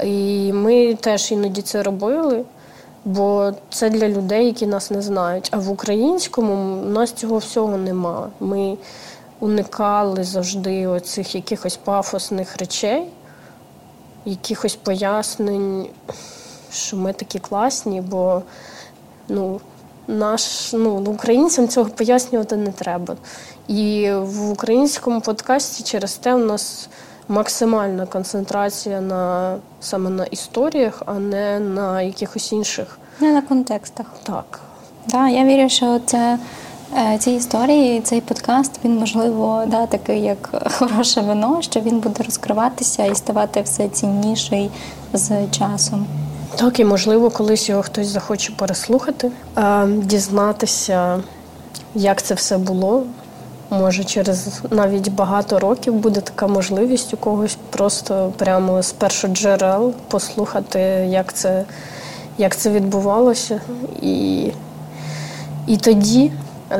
І 0.03 0.53
ми 0.53 0.95
теж 0.95 1.31
іноді 1.31 1.61
це 1.61 1.83
робили, 1.83 2.43
бо 3.05 3.51
це 3.69 3.89
для 3.89 4.09
людей, 4.09 4.45
які 4.45 4.67
нас 4.67 4.91
не 4.91 5.01
знають. 5.01 5.49
А 5.51 5.57
в 5.57 5.69
українському 5.69 6.53
у 6.83 6.89
нас 6.89 7.11
цього 7.11 7.37
всього 7.37 7.77
нема. 7.77 8.29
Ми 8.39 8.77
уникали 9.39 10.23
завжди 10.23 10.87
оцих 10.87 11.35
якихось 11.35 11.77
пафосних 11.77 12.57
речей, 12.57 13.03
якихось 14.25 14.75
пояснень 14.75 15.87
що 16.71 16.97
ми 16.97 17.13
такі 17.13 17.39
класні, 17.39 18.01
бо 18.01 18.41
ну, 19.29 19.59
наш, 20.07 20.73
ну, 20.73 20.95
українцям 20.95 21.67
цього 21.67 21.89
пояснювати 21.89 22.55
не 22.55 22.71
треба. 22.71 23.15
І 23.67 24.11
в 24.11 24.51
українському 24.51 25.21
подкасті 25.21 25.83
через 25.83 26.13
те 26.13 26.33
у 26.33 26.45
нас 26.45 26.89
максимальна 27.27 28.05
концентрація 28.05 29.01
на 29.01 29.55
саме 29.79 30.09
на 30.09 30.25
історіях, 30.25 31.03
а 31.05 31.13
не 31.13 31.59
на 31.59 32.01
якихось 32.01 32.51
інших. 32.51 32.99
Не 33.19 33.31
на 33.31 33.41
контекстах. 33.41 34.05
Так. 34.23 34.59
Да, 35.07 35.29
я 35.29 35.45
вірю, 35.45 35.69
що 35.69 35.99
це. 36.05 36.39
Е, 36.97 37.17
ці 37.17 37.31
історії, 37.31 38.01
цей 38.01 38.21
подкаст, 38.21 38.79
він 38.85 38.99
можливо 38.99 39.63
да, 39.67 39.85
такий 39.85 40.21
як 40.21 40.49
хороше 40.77 41.21
вино, 41.21 41.61
що 41.61 41.79
він 41.79 41.99
буде 41.99 42.23
розкриватися 42.23 43.05
і 43.05 43.15
ставати 43.15 43.61
все 43.61 43.89
цінніший 43.89 44.71
з 45.13 45.47
часом. 45.47 46.05
Так, 46.55 46.79
і 46.79 46.85
можливо, 46.85 47.29
колись 47.29 47.69
його 47.69 47.81
хтось 47.81 48.07
захоче 48.07 48.53
переслухати, 48.57 49.31
дізнатися, 49.87 51.23
як 51.95 52.21
це 52.21 52.33
все 52.33 52.57
було. 52.57 53.03
Може, 53.69 54.03
через 54.03 54.61
навіть 54.69 55.11
багато 55.11 55.59
років 55.59 55.93
буде 55.93 56.21
така 56.21 56.47
можливість 56.47 57.13
у 57.13 57.17
когось 57.17 57.57
просто 57.69 58.33
прямо 58.37 58.83
з 58.83 58.91
першоджерел 58.91 59.93
послухати, 60.07 60.79
як 61.09 61.33
це 61.33 61.65
як 62.37 62.55
це 62.55 62.69
відбувалося. 62.69 63.61
І, 64.01 64.47
І 65.67 65.77
тоді 65.77 66.31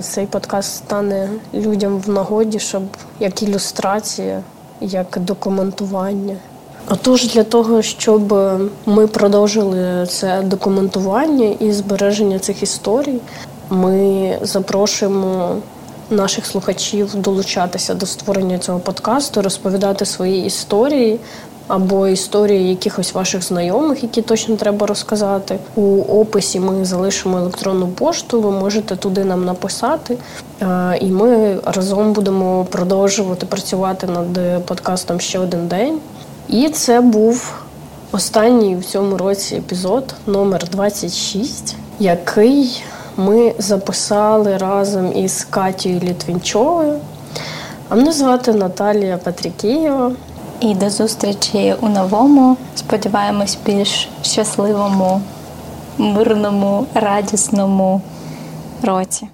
цей 0.01 0.25
подкаст 0.25 0.75
стане 0.75 1.29
людям 1.53 1.97
в 1.97 2.09
нагоді, 2.09 2.59
щоб 2.59 2.83
як 3.19 3.43
ілюстрація, 3.43 4.41
як 4.81 5.17
документування. 5.19 6.35
Отож, 6.89 7.27
для 7.33 7.43
того, 7.43 7.81
щоб 7.81 8.33
ми 8.85 9.07
продовжили 9.07 10.05
це 10.09 10.41
документування 10.41 11.55
і 11.59 11.71
збереження 11.71 12.39
цих 12.39 12.63
історій, 12.63 13.19
ми 13.69 14.37
запрошуємо 14.41 15.55
наших 16.09 16.45
слухачів 16.45 17.15
долучатися 17.15 17.93
до 17.93 18.05
створення 18.05 18.57
цього 18.57 18.79
подкасту, 18.79 19.41
розповідати 19.41 20.05
свої 20.05 20.45
історії. 20.45 21.19
Або 21.67 22.07
історії 22.07 22.69
якихось 22.69 23.13
ваших 23.13 23.43
знайомих, 23.43 24.03
які 24.03 24.21
точно 24.21 24.55
треба 24.55 24.87
розказати. 24.87 25.59
У 25.75 26.01
описі 26.01 26.59
ми 26.59 26.85
залишимо 26.85 27.37
електронну 27.37 27.87
пошту, 27.87 28.41
ви 28.41 28.51
можете 28.51 28.95
туди 28.95 29.25
нам 29.25 29.45
написати, 29.45 30.17
і 31.01 31.05
ми 31.05 31.57
разом 31.65 32.13
будемо 32.13 32.65
продовжувати 32.65 33.45
працювати 33.45 34.07
над 34.07 34.65
подкастом 34.65 35.19
ще 35.19 35.39
один 35.39 35.67
день. 35.67 35.99
І 36.47 36.69
це 36.69 37.01
був 37.01 37.53
останній 38.11 38.75
в 38.75 38.85
цьому 38.85 39.17
році 39.17 39.55
епізод 39.55 40.15
номер 40.27 40.69
26, 40.71 41.75
який 41.99 42.83
ми 43.17 43.53
записали 43.57 44.57
разом 44.57 45.17
із 45.17 45.43
Катією 45.49 46.01
Літвінчовою. 46.01 46.99
А 47.89 47.95
мене 47.95 48.11
звати 48.11 48.53
Наталія 48.53 49.17
Патрікієва. 49.17 50.11
І 50.59 50.75
до 50.75 50.89
зустрічі 50.89 51.75
у 51.81 51.89
новому, 51.89 52.57
сподіваємось, 52.75 53.57
більш 53.65 54.09
щасливому, 54.21 55.21
мирному, 55.97 56.85
радісному 56.93 58.01
році. 58.83 59.27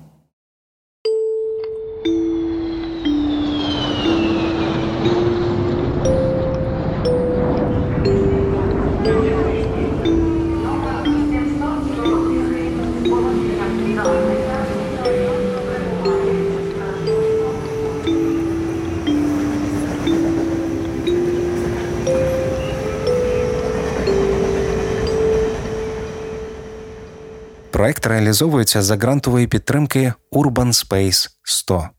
Реалізовується 28.08 28.82
за 28.82 28.96
грантової 28.96 29.48
підтримки 29.48 30.14
Urban 30.32 30.68
Space 30.68 31.30
100. 31.44 31.90